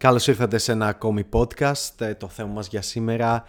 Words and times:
Καλώς 0.00 0.26
ήρθατε 0.26 0.58
σε 0.58 0.72
ένα 0.72 0.86
ακόμη 0.86 1.26
podcast. 1.32 2.00
Ε, 2.00 2.14
το 2.14 2.28
θέμα 2.28 2.48
μας 2.48 2.68
για 2.68 2.82
σήμερα 2.82 3.44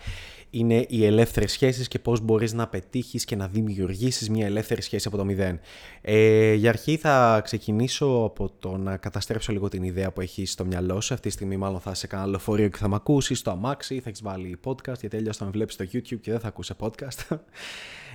είναι 0.50 0.86
οι 0.90 1.06
ελεύθερες 1.06 1.52
σχέσεις 1.52 1.88
και 1.88 2.00
πώς 2.00 2.20
μπορείς 2.20 2.54
να 2.54 2.68
πετύχεις 2.68 3.26
και 3.26 3.36
να 3.36 3.48
δημιουργήσεις 3.48 4.30
μια 4.30 4.46
ελεύθερη 4.46 4.82
σχέση 4.82 5.08
από 5.08 5.18
το 5.18 5.26
μηδέν. 5.26 5.60
Ε, 6.02 6.54
για 6.54 6.70
αρχή 6.70 6.98
θα 6.98 7.42
ξεκινήσω 7.44 8.06
από 8.06 8.52
το 8.60 8.78
να 8.78 8.98
καταστρέψω 8.98 9.52
λίγο 9.52 9.68
την 9.68 9.84
ιδέα 9.84 10.12
που 10.12 10.22
έχει 10.22 10.46
στο 10.46 10.66
μυαλό 10.66 11.02
σου. 11.02 11.14
Αυτή 11.14 11.28
τη 11.28 11.34
στιγμή 11.34 11.58
μάλλον 11.58 11.80
θα 11.80 11.94
σε 11.94 12.08
κανένα 12.08 12.30
λεωφορείο 12.30 12.68
και 12.68 12.78
θα 12.78 12.88
με 12.88 12.96
ακούσεις 12.96 13.40
στο 13.40 13.52
αμάξι, 13.52 14.00
θα 14.00 14.10
έχεις 14.10 14.22
βάλει 14.22 14.58
podcast 14.64 14.86
γιατί 14.86 15.08
τέλειως 15.08 15.38
θα 15.38 15.46
με 15.46 15.52
βλέπεις 15.52 15.74
στο 15.74 15.86
YouTube 15.86 16.20
και 16.22 16.32
δεν 16.32 16.40
θα 16.40 16.48
ακούσει 16.48 16.74
podcast. 16.80 17.38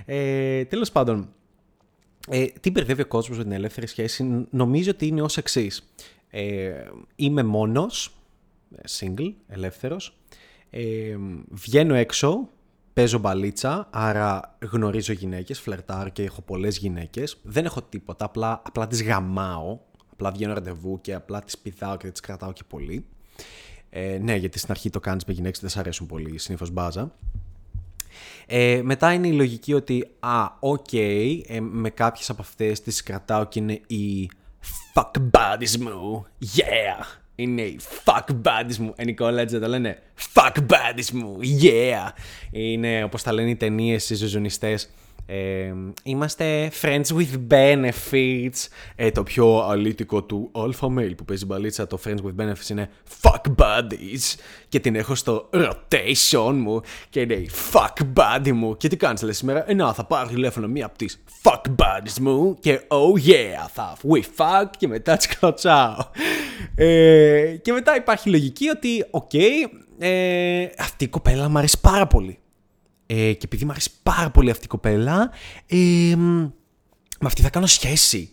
Ε, 0.05 0.65
τέλος 0.65 0.91
πάντων, 0.91 1.29
ε, 2.29 2.45
τι 2.45 2.71
μπερδεύει 2.71 3.01
ο 3.01 3.07
κόσμος 3.07 3.37
με 3.37 3.43
την 3.43 3.51
ελεύθερη 3.51 3.87
σχέση; 3.87 4.47
Νομίζω 4.49 4.91
ότι 4.91 5.07
είναι 5.07 5.21
ως 5.21 5.37
εξής. 5.37 5.91
Ε, 6.29 6.71
είμαι 7.15 7.43
μόνος, 7.43 8.16
single, 8.99 9.33
ελεύθερος. 9.47 10.17
Ε, 10.69 11.17
βγαίνω 11.49 11.93
έξω, 11.93 12.49
παίζω 12.93 13.17
μπαλίτσα, 13.19 13.87
άρα 13.91 14.57
γνωρίζω 14.71 15.13
γυναίκες, 15.13 15.59
φλερτάρω 15.59 16.09
και 16.09 16.23
έχω 16.23 16.41
πολλές 16.41 16.77
γυναίκες. 16.77 17.37
Δεν 17.43 17.65
έχω 17.65 17.81
τίποτα, 17.81 18.25
απλά, 18.25 18.61
απλά 18.65 18.87
τις 18.87 19.03
γαμάω, 19.03 19.79
απλά 20.11 20.31
βγαίνω 20.31 20.53
ραντεβού 20.53 21.01
και 21.01 21.13
απλά 21.13 21.41
τις 21.41 21.57
πηδάω 21.57 21.97
και 21.97 22.11
τις 22.11 22.19
κρατάω 22.19 22.53
και 22.53 22.63
πολύ. 22.67 23.05
Ε, 23.89 24.17
ναι, 24.21 24.35
γιατί 24.35 24.59
στην 24.59 24.71
αρχή 24.71 24.89
το 24.89 24.99
κάνεις 24.99 25.25
με 25.25 25.33
γυναίκες, 25.33 25.59
δεν 25.59 25.69
σ' 25.69 25.77
αρέσουν 25.77 26.07
πολύ, 26.07 26.37
συνήθως 26.37 26.69
μπάζα. 26.69 27.11
Ε, 28.47 28.81
μετά 28.83 29.13
είναι 29.13 29.27
η 29.27 29.33
λογική 29.33 29.73
ότι, 29.73 30.07
α, 30.19 30.45
OK, 30.59 30.85
okay, 30.91 31.41
ε, 31.47 31.59
με 31.59 31.89
κάποιες 31.89 32.29
από 32.29 32.41
αυτές 32.41 32.81
τις 32.81 33.03
κρατάω 33.03 33.45
και 33.45 33.59
είναι 33.59 33.81
οι 33.87 34.29
fuck 34.93 35.11
buddies 35.31 35.77
μου, 35.79 36.25
yeah! 36.55 37.26
Είναι 37.39 37.61
οι 37.61 37.79
fuck 38.05 38.35
buddies 38.43 38.75
μου. 38.77 38.93
Ε, 38.95 39.03
Νικόλα, 39.03 39.41
έτσι 39.41 39.59
τα 39.59 39.67
λένε 39.67 39.99
fuck 40.33 40.55
buddies 40.69 41.09
μου, 41.13 41.37
yeah. 41.61 42.11
Είναι 42.51 43.03
όπως 43.03 43.23
τα 43.23 43.33
λένε 43.33 43.49
οι 43.49 43.55
ταινίες 43.55 44.09
οι 44.09 44.15
ζωζονιστές. 44.15 44.89
Ε, 45.29 45.73
είμαστε 46.03 46.71
friends 46.81 47.05
with 47.05 47.47
benefits. 47.49 48.67
Ε, 48.95 49.11
το 49.11 49.23
πιο 49.23 49.59
αλήτικο 49.59 50.23
του 50.23 50.51
alpha 50.53 50.87
male 50.87 51.15
που 51.17 51.25
παίζει 51.25 51.45
μπαλίτσα, 51.45 51.87
το 51.87 51.99
friends 52.05 52.17
with 52.17 52.43
benefits 52.43 52.69
είναι 52.69 52.89
fuck 53.21 53.55
buddies. 53.57 54.35
Και 54.69 54.79
την 54.79 54.95
έχω 54.95 55.15
στο 55.15 55.49
rotation 55.53 56.53
μου 56.53 56.81
και 57.09 57.25
λέει 57.25 57.49
fuck 57.73 58.03
buddy 58.15 58.51
μου. 58.51 58.77
Και 58.77 58.87
τι 58.87 58.97
κάνεις 58.97 59.21
λέει 59.21 59.33
σήμερα, 59.33 59.69
ε, 59.69 59.73
να 59.73 59.93
θα 59.93 60.05
πάρω 60.05 60.27
τηλέφωνο 60.27 60.67
μία 60.67 60.85
από 60.85 60.97
τις 60.97 61.23
fuck 61.43 61.61
buddies 61.75 62.19
μου 62.21 62.57
και 62.59 62.81
oh 62.87 63.29
yeah, 63.29 63.67
θα 63.73 63.97
we 64.09 64.21
fuck 64.37 64.65
και 64.77 64.87
μετά 64.87 65.17
τσικλωτσάω. 65.17 65.95
Ε, 66.79 67.57
και 67.61 67.71
μετά 67.71 67.95
υπάρχει 67.95 68.29
λογική 68.29 68.69
ότι, 68.69 69.05
OK, 69.11 69.29
okay, 69.33 69.79
ε, 69.99 70.67
αυτή 70.77 71.03
η 71.03 71.07
κοπέλα 71.07 71.49
μου 71.49 71.57
αρέσει 71.57 71.79
πάρα 71.81 72.07
πολύ. 72.07 72.39
Ε, 73.05 73.33
και 73.33 73.45
επειδή 73.45 73.65
μου 73.65 73.71
αρέσει 73.71 73.89
πάρα 74.03 74.29
πολύ 74.29 74.49
αυτή 74.49 74.65
η 74.65 74.67
κοπέλα, 74.67 75.31
ε, 75.67 76.15
με 76.15 77.25
αυτή 77.25 77.41
θα 77.41 77.49
κάνω 77.49 77.65
σχέση. 77.65 78.31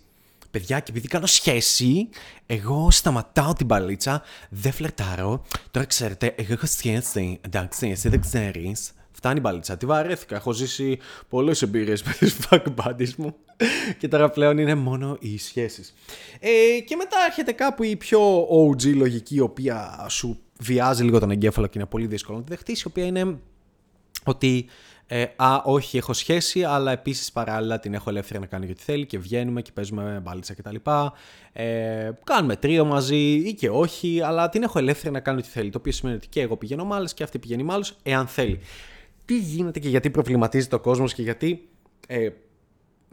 Παιδιά, 0.51 0.81
και 0.81 0.91
επειδή 0.91 1.09
κάνω 1.09 1.27
σχέση, 1.27 2.09
εγώ 2.47 2.91
σταματάω 2.91 3.53
την 3.53 3.67
μπαλίτσα, 3.67 4.23
δεν 4.51 4.73
φλερτάρω. 4.73 5.45
Τώρα 5.71 5.87
ξέρετε, 5.87 6.35
εγώ 6.37 6.53
έχω 6.53 6.67
σχέση. 6.67 7.41
Εντάξει, 7.41 7.89
εσύ 7.89 8.09
δεν 8.09 8.21
ξέρεις. 8.21 8.93
Φτάνει 9.11 9.39
η 9.39 9.41
μπαλίτσα. 9.43 9.77
Τη 9.77 9.87
βαρέθηκα. 9.87 10.37
Έχω 10.37 10.53
ζήσει 10.53 10.99
πολλές 11.29 11.63
εμπειρίες 11.63 12.03
με 12.03 12.13
τις 12.13 12.37
fuck 12.49 12.65
buddies 12.85 13.15
μου. 13.17 13.37
και 13.99 14.09
τώρα 14.09 14.31
πλέον 14.31 14.59
είναι 14.59 14.75
μόνο 14.75 15.17
οι 15.21 15.39
σχέσεις. 15.39 15.95
Ε, 16.41 16.81
και 16.81 16.97
μετά 16.97 17.17
έρχεται 17.27 17.53
κάπου 17.53 17.83
η 17.83 17.97
πιο 17.97 18.49
OG 18.51 18.95
λογική, 18.95 19.35
η 19.35 19.41
οποία 19.41 20.07
σου 20.09 20.39
βιάζει 20.61 21.05
λίγο 21.05 21.19
τον 21.19 21.31
εγκέφαλο 21.31 21.67
και 21.67 21.79
είναι 21.79 21.89
πολύ 21.89 22.07
δύσκολο 22.07 22.39
να 22.39 22.45
τη 22.45 22.51
δεχτείς, 22.51 22.81
η 22.81 22.87
οποία 22.87 23.05
είναι 23.05 23.39
ότι 24.25 24.67
ε, 25.07 25.25
α, 25.37 25.61
όχι, 25.65 25.97
έχω 25.97 26.13
σχέση, 26.13 26.65
αλλά 26.65 26.93
επίσης 26.93 27.33
παράλληλα 27.33 27.81
την 27.81 27.95
έχω 27.95 28.11
ελεύθερη 28.11 28.41
να 28.41 28.47
κάνει 28.47 28.71
ό,τι 28.71 28.83
θέλει 28.83 29.07
και 29.07 29.19
βγαίνουμε 29.19 29.63
και 29.63 29.71
παίζουμε 29.75 30.21
μπάλιτσα 30.23 30.55
κτλ. 30.55 30.77
Ε, 31.53 32.11
κάνουμε 32.25 32.57
τρίο 32.57 32.85
μαζί 32.85 33.33
ή 33.35 33.55
και 33.55 33.71
όχι, 33.71 34.21
αλλά 34.23 34.49
την 34.49 34.63
έχω 34.63 34.79
ελεύθερη 34.79 35.13
να 35.13 35.21
κάνει 35.21 35.39
ό,τι 35.39 35.49
θέλει. 35.49 35.71
Το 35.71 35.79
οποίο 35.79 35.93
σημαίνει 35.93 36.17
ότι 36.17 36.29
και 36.29 36.41
εγώ 36.41 36.57
πηγαίνω 36.57 36.85
με 36.85 37.05
και 37.15 37.23
αυτή 37.23 37.39
πηγαίνει 37.39 37.63
με 37.63 37.75
εάν 38.03 38.27
θέλει. 38.27 38.61
Τι 39.25 39.39
γίνεται 39.39 39.79
και 39.79 39.89
γιατί 39.89 40.11
προβληματίζεται 40.11 40.75
ο 40.75 40.81
κόσμος 40.81 41.15
και 41.15 41.23
γιατί. 41.23 41.69
Ε, 42.07 42.29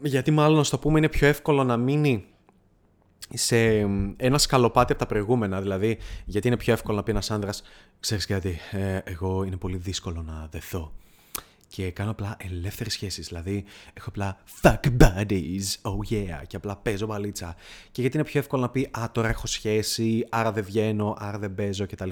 γιατί 0.03 0.31
μάλλον 0.31 0.57
να 0.57 0.63
το 0.63 0.78
πούμε 0.78 0.97
είναι 0.97 1.09
πιο 1.09 1.28
εύκολο 1.28 1.63
να 1.63 1.78
μείνει 1.78 2.25
σε 3.34 3.57
ένα 4.17 4.38
σκαλοπάτι 4.38 4.91
από 4.91 5.01
τα 5.01 5.07
προηγούμενα. 5.07 5.62
Δηλαδή, 5.62 5.97
γιατί 6.25 6.47
είναι 6.47 6.57
πιο 6.57 6.73
εύκολο 6.73 6.97
να 6.97 7.03
πει 7.03 7.12
ένας 7.12 7.31
άντρας, 7.31 7.63
ξέρεις 8.00 8.25
κάτι, 8.25 8.59
ε, 8.72 8.97
εγώ 9.03 9.44
είναι 9.44 9.57
πολύ 9.57 9.78
δύσκολο 9.78 10.22
να 10.22 10.47
δεθώ. 10.51 10.91
Και 11.67 11.91
κάνω 11.91 12.12
απλά 12.12 12.38
ελεύθερες 12.39 12.94
σχέσεις. 12.94 13.28
Δηλαδή, 13.28 13.63
έχω 13.94 14.09
απλά 14.09 14.38
fuck 14.62 14.79
buddies, 15.00 15.63
oh 15.81 16.13
yeah, 16.13 16.41
και 16.47 16.56
απλά 16.56 16.75
παίζω 16.75 17.06
μπαλίτσα. 17.06 17.56
Και 17.91 18.01
γιατί 18.01 18.18
είναι 18.18 18.25
πιο 18.25 18.39
εύκολο 18.39 18.62
να 18.62 18.69
πει 18.69 18.89
Α, 18.91 19.12
τώρα 19.12 19.29
έχω 19.29 19.47
σχέση, 19.47 20.28
άρα 20.29 20.51
δεν 20.51 20.63
βγαίνω, 20.63 21.16
άρα 21.19 21.39
δεν 21.39 21.56
παίζω 21.56 21.85
κτλ. 21.85 22.09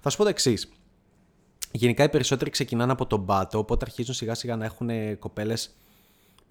Θα 0.00 0.10
σου 0.10 0.16
πω 0.16 0.22
το 0.22 0.28
εξής. 0.28 0.72
Γενικά 1.70 2.04
οι 2.04 2.08
περισσότεροι 2.08 2.50
ξεκινάνε 2.50 2.92
από 2.92 3.06
τον 3.06 3.24
πάτο, 3.26 3.58
οπότε 3.58 3.84
αρχίζουν 3.86 4.14
σιγά 4.14 4.34
σιγά 4.34 4.56
να 4.56 4.64
έχουν 4.64 5.18
κοπέλες 5.18 5.74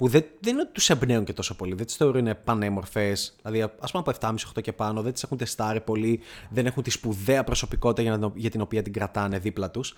που 0.04 0.10
δεν, 0.10 0.26
δεν 0.40 0.54
είναι 0.54 0.70
τους 0.72 0.90
εμπνέουν 0.90 1.24
και 1.24 1.34
τόσο 1.34 1.56
πολύ. 1.56 1.74
Δεν 1.76 1.86
τις 1.86 1.96
θεωρούν 1.96 2.30
πανέμορφες. 2.44 3.36
Δηλαδή, 3.42 3.62
α 3.62 3.88
πούμε 3.92 4.04
από 4.06 4.12
7,5-8 4.20 4.62
και 4.62 4.74
πάνω, 4.74 5.02
δεν 5.02 5.14
τις 5.14 5.24
έχουν 5.24 5.38
τεστάρει 5.38 5.82
πολύ, 5.82 6.20
δεν 6.50 6.66
έχουν 6.66 6.84
τη 6.84 6.90
σπουδαία 6.90 7.44
προσωπικότητα 7.44 8.02
για, 8.02 8.18
να, 8.18 8.32
για 8.36 8.50
την 8.50 8.62
οποία 8.62 8.82
την 8.82 8.94
κρατάνε 8.94 9.40
δίπλα 9.40 9.72
τους. 9.72 9.94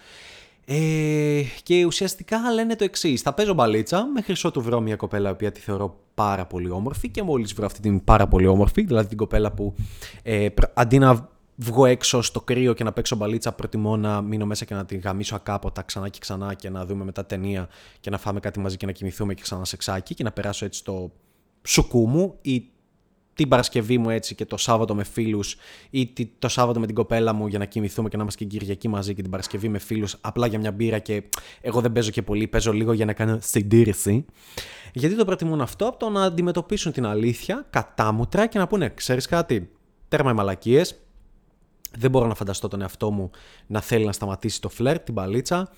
Ε, 0.65 1.41
και 1.63 1.85
ουσιαστικά 1.85 2.51
λένε 2.53 2.75
το 2.75 2.83
εξής. 2.83 3.21
Θα 3.21 3.33
παίζω 3.33 3.53
μπαλίτσα 3.53 4.05
μέχρι 4.13 4.35
ότου 4.43 4.61
βρω 4.61 4.81
μια 4.81 4.95
κοπέλα 4.95 5.29
η 5.29 5.31
οποία 5.31 5.51
τη 5.51 5.59
θεωρώ 5.59 5.99
πάρα 6.13 6.45
πολύ 6.45 6.69
όμορφη 6.69 7.09
και 7.09 7.23
μόλις 7.23 7.53
βρω 7.53 7.65
αυτή 7.65 7.79
την 7.79 8.03
πάρα 8.03 8.27
πολύ 8.27 8.47
όμορφη, 8.47 8.81
δηλαδή 8.81 9.07
την 9.07 9.17
κοπέλα 9.17 9.51
που 9.51 9.75
ε, 10.23 10.47
αντί 10.73 10.97
να 10.97 11.29
βγω 11.55 11.85
έξω 11.85 12.21
στο 12.21 12.41
κρύο 12.41 12.73
και 12.73 12.83
να 12.83 12.91
παίξω 12.91 13.15
μπαλίτσα, 13.15 13.51
προτιμώ 13.51 13.97
να 13.97 14.21
μείνω 14.21 14.45
μέσα 14.45 14.65
και 14.65 14.73
να 14.73 14.85
την 14.85 14.99
γαμίσω 14.99 15.35
ακάποτα 15.35 15.81
ξανά 15.81 16.09
και 16.09 16.19
ξανά 16.19 16.53
και 16.53 16.69
να 16.69 16.85
δούμε 16.85 17.03
μετά 17.03 17.25
ταινία 17.25 17.69
και 17.99 18.09
να 18.09 18.17
φάμε 18.17 18.39
κάτι 18.39 18.59
μαζί 18.59 18.77
και 18.77 18.85
να 18.85 18.91
κοιμηθούμε 18.91 19.33
και 19.33 19.41
ξανά 19.41 19.65
σεξάκι 19.65 20.13
και 20.13 20.23
να 20.23 20.31
περάσω 20.31 20.65
έτσι 20.65 20.83
το 20.83 21.11
σουκού 21.63 22.07
μου 22.07 22.37
ή 22.41 22.69
την 23.35 23.47
Παρασκευή 23.47 23.97
μου 23.97 24.09
έτσι 24.09 24.35
και 24.35 24.45
το 24.45 24.57
Σάββατο 24.57 24.95
με 24.95 25.03
φίλους 25.03 25.55
ή 25.89 26.13
το 26.39 26.47
Σάββατο 26.47 26.79
με 26.79 26.85
την 26.85 26.95
κοπέλα 26.95 27.33
μου 27.33 27.47
για 27.47 27.59
να 27.59 27.65
κοιμηθούμε 27.65 28.09
και 28.09 28.15
να 28.15 28.21
είμαστε 28.21 28.43
και 28.43 28.49
Κυριακή 28.49 28.87
μαζί 28.87 29.13
και 29.13 29.21
την 29.21 29.31
Παρασκευή 29.31 29.69
με 29.69 29.77
φίλους 29.77 30.17
απλά 30.21 30.47
για 30.47 30.59
μια 30.59 30.71
μπύρα 30.71 30.99
και 30.99 31.23
εγώ 31.61 31.81
δεν 31.81 31.91
παίζω 31.91 32.09
και 32.11 32.21
πολύ, 32.21 32.47
παίζω 32.47 32.73
λίγο 32.73 32.93
για 32.93 33.05
να 33.05 33.13
κάνω 33.13 33.39
συντήρηση. 33.41 34.25
Γιατί 34.93 35.15
το 35.15 35.25
προτιμούν 35.25 35.61
αυτό; 35.61 35.87
Από 35.87 35.97
το 35.97 36.09
να 36.09 36.23
αντιμετωπίσουν 36.23 36.91
την 36.91 37.05
αλήθεια 37.05 37.65
κατάμουτρα 37.69 38.47
και 38.47 38.57
να 38.57 38.67
πούνε, 38.67 38.89
ξέρεις 38.89 39.25
κάτι, 39.25 39.69
τέρμα 40.07 40.31
οι 40.31 40.33
μαλακίες, 40.33 41.04
δεν 41.97 42.11
μπορώ 42.11 42.27
να 42.27 42.35
φανταστώ 42.35 42.67
τον 42.67 42.81
εαυτό 42.81 43.11
μου 43.11 43.31
να 43.67 43.81
θέλει 43.81 44.05
να 44.05 44.11
σταματήσει 44.11 44.61
το 44.61 44.69
φλερ, 44.69 44.99
την 44.99 45.13
παλίτσα. 45.13 45.69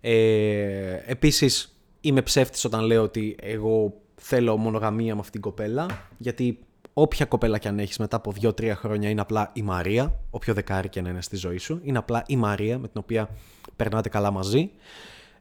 Ε, 0.00 1.02
επίσης, 1.06 1.78
είμαι 2.00 2.22
ψεύτης 2.22 2.64
όταν 2.64 2.84
λέω 2.84 3.02
ότι 3.02 3.36
εγώ 3.40 3.94
θέλω 4.14 4.56
μονογαμία 4.56 5.14
με 5.14 5.20
αυτήν 5.20 5.32
την 5.32 5.40
κοπέλα, 5.40 5.86
γιατί 6.18 6.58
όποια 6.92 7.26
κοπέλα 7.26 7.58
και 7.58 7.68
αν 7.68 7.78
έχεις 7.78 7.98
μετά 7.98 8.16
από 8.16 8.32
2-3 8.42 8.72
χρόνια 8.74 9.08
είναι 9.08 9.20
απλά 9.20 9.50
η 9.52 9.62
Μαρία, 9.62 10.20
όποιο 10.30 10.54
δεκάρι 10.54 10.88
και 10.88 11.00
να 11.00 11.08
είναι 11.08 11.22
στη 11.22 11.36
ζωή 11.36 11.58
σου, 11.58 11.80
είναι 11.82 11.98
απλά 11.98 12.22
η 12.26 12.36
Μαρία 12.36 12.78
με 12.78 12.88
την 12.88 13.00
οποία 13.00 13.28
περνάτε 13.76 14.08
καλά 14.08 14.30
μαζί. 14.30 14.70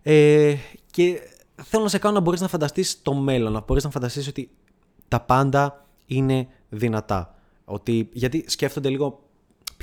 Ε, 0.01 0.55
και 0.91 1.19
θέλω 1.63 1.83
να 1.83 1.89
σε 1.89 1.97
κάνω 1.97 2.13
να 2.13 2.19
μπορείς 2.19 2.41
να 2.41 2.47
φανταστείς 2.47 3.01
το 3.01 3.13
μέλλον, 3.13 3.51
να 3.51 3.63
μπορείς 3.67 3.83
να 3.83 3.89
φανταστείς 3.89 4.27
ότι 4.27 4.49
τα 5.07 5.19
πάντα 5.19 5.85
είναι 6.05 6.47
δυνατά. 6.69 7.35
Ότι, 7.65 8.09
γιατί 8.13 8.45
σκέφτονται 8.47 8.89
λίγο 8.89 9.22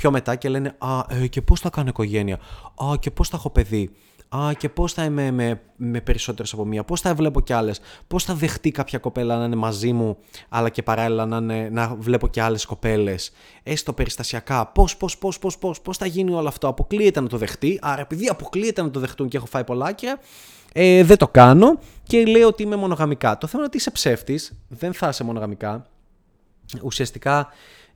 πιο 0.00 0.10
μετά 0.10 0.34
και 0.36 0.48
λένε 0.48 0.74
Α, 0.78 1.00
ε, 1.08 1.26
και 1.26 1.42
πώς 1.42 1.60
θα 1.60 1.70
κάνω 1.70 1.88
οικογένεια; 1.88 2.38
Α, 2.74 2.96
και 3.00 3.10
πώς 3.10 3.28
θα 3.28 3.36
έχω 3.36 3.50
παιδί; 3.50 3.90
Α, 4.28 4.52
και 4.58 4.68
πώς 4.68 4.92
θα 4.92 5.04
είμαι 5.04 5.30
με, 5.30 5.60
με 5.76 6.00
περισσότερες 6.00 6.52
από 6.52 6.64
μία; 6.64 6.84
Πώς 6.84 7.00
θα 7.00 7.14
βλέπω 7.14 7.40
κι 7.40 7.52
άλλες; 7.52 7.80
Πώς 8.06 8.24
θα 8.24 8.34
δεχτεί 8.34 8.70
κάποια 8.70 8.98
κοπέλα 8.98 9.38
να 9.38 9.44
είναι 9.44 9.56
μαζί 9.56 9.92
μου, 9.92 10.16
αλλά 10.48 10.68
και 10.68 10.82
παράλληλα 10.82 11.26
να, 11.26 11.36
είναι, 11.36 11.68
να 11.72 11.94
βλέπω 11.98 12.28
κι 12.28 12.40
άλλες 12.40 12.64
κοπέλες; 12.64 13.32
Έστω 13.62 13.92
περιστασιακά. 13.92 14.66
Πώς, 14.66 14.96
πώς, 14.96 15.18
πώς, 15.18 15.38
πώς, 15.38 15.58
πώς, 15.58 15.80
πώς 15.80 15.96
θα 15.96 16.06
γίνει 16.06 16.32
όλο 16.32 16.48
αυτό; 16.48 16.68
Αποκλείεται 16.68 17.20
να 17.20 17.28
το 17.28 17.36
δεχτεί; 17.36 17.78
Άρα, 17.82 18.00
επειδή 18.00 18.26
αποκλείεται 18.26 18.82
να 18.82 18.90
το 18.90 19.00
δεχτούν 19.00 19.28
και 19.28 19.36
έχω 19.36 19.46
φάει 19.46 19.64
πολλά 19.64 19.94
ε, 20.72 21.04
δεν 21.04 21.16
το 21.16 21.28
κάνω 21.28 21.78
και 22.02 22.24
λέω 22.24 22.46
ότι 22.46 22.62
είμαι 22.62 22.76
μονογαμικά. 22.76 23.38
Το 23.38 23.46
θέμα 23.46 23.58
είναι 23.58 23.66
ότι 23.66 23.76
είσαι 23.76 23.90
ψεύτης, 23.90 24.52
δεν 24.68 24.92
θα 24.92 25.08
είσαι 25.08 25.24
μονογαμικά. 25.24 25.86
Ουσιαστικά 26.82 27.48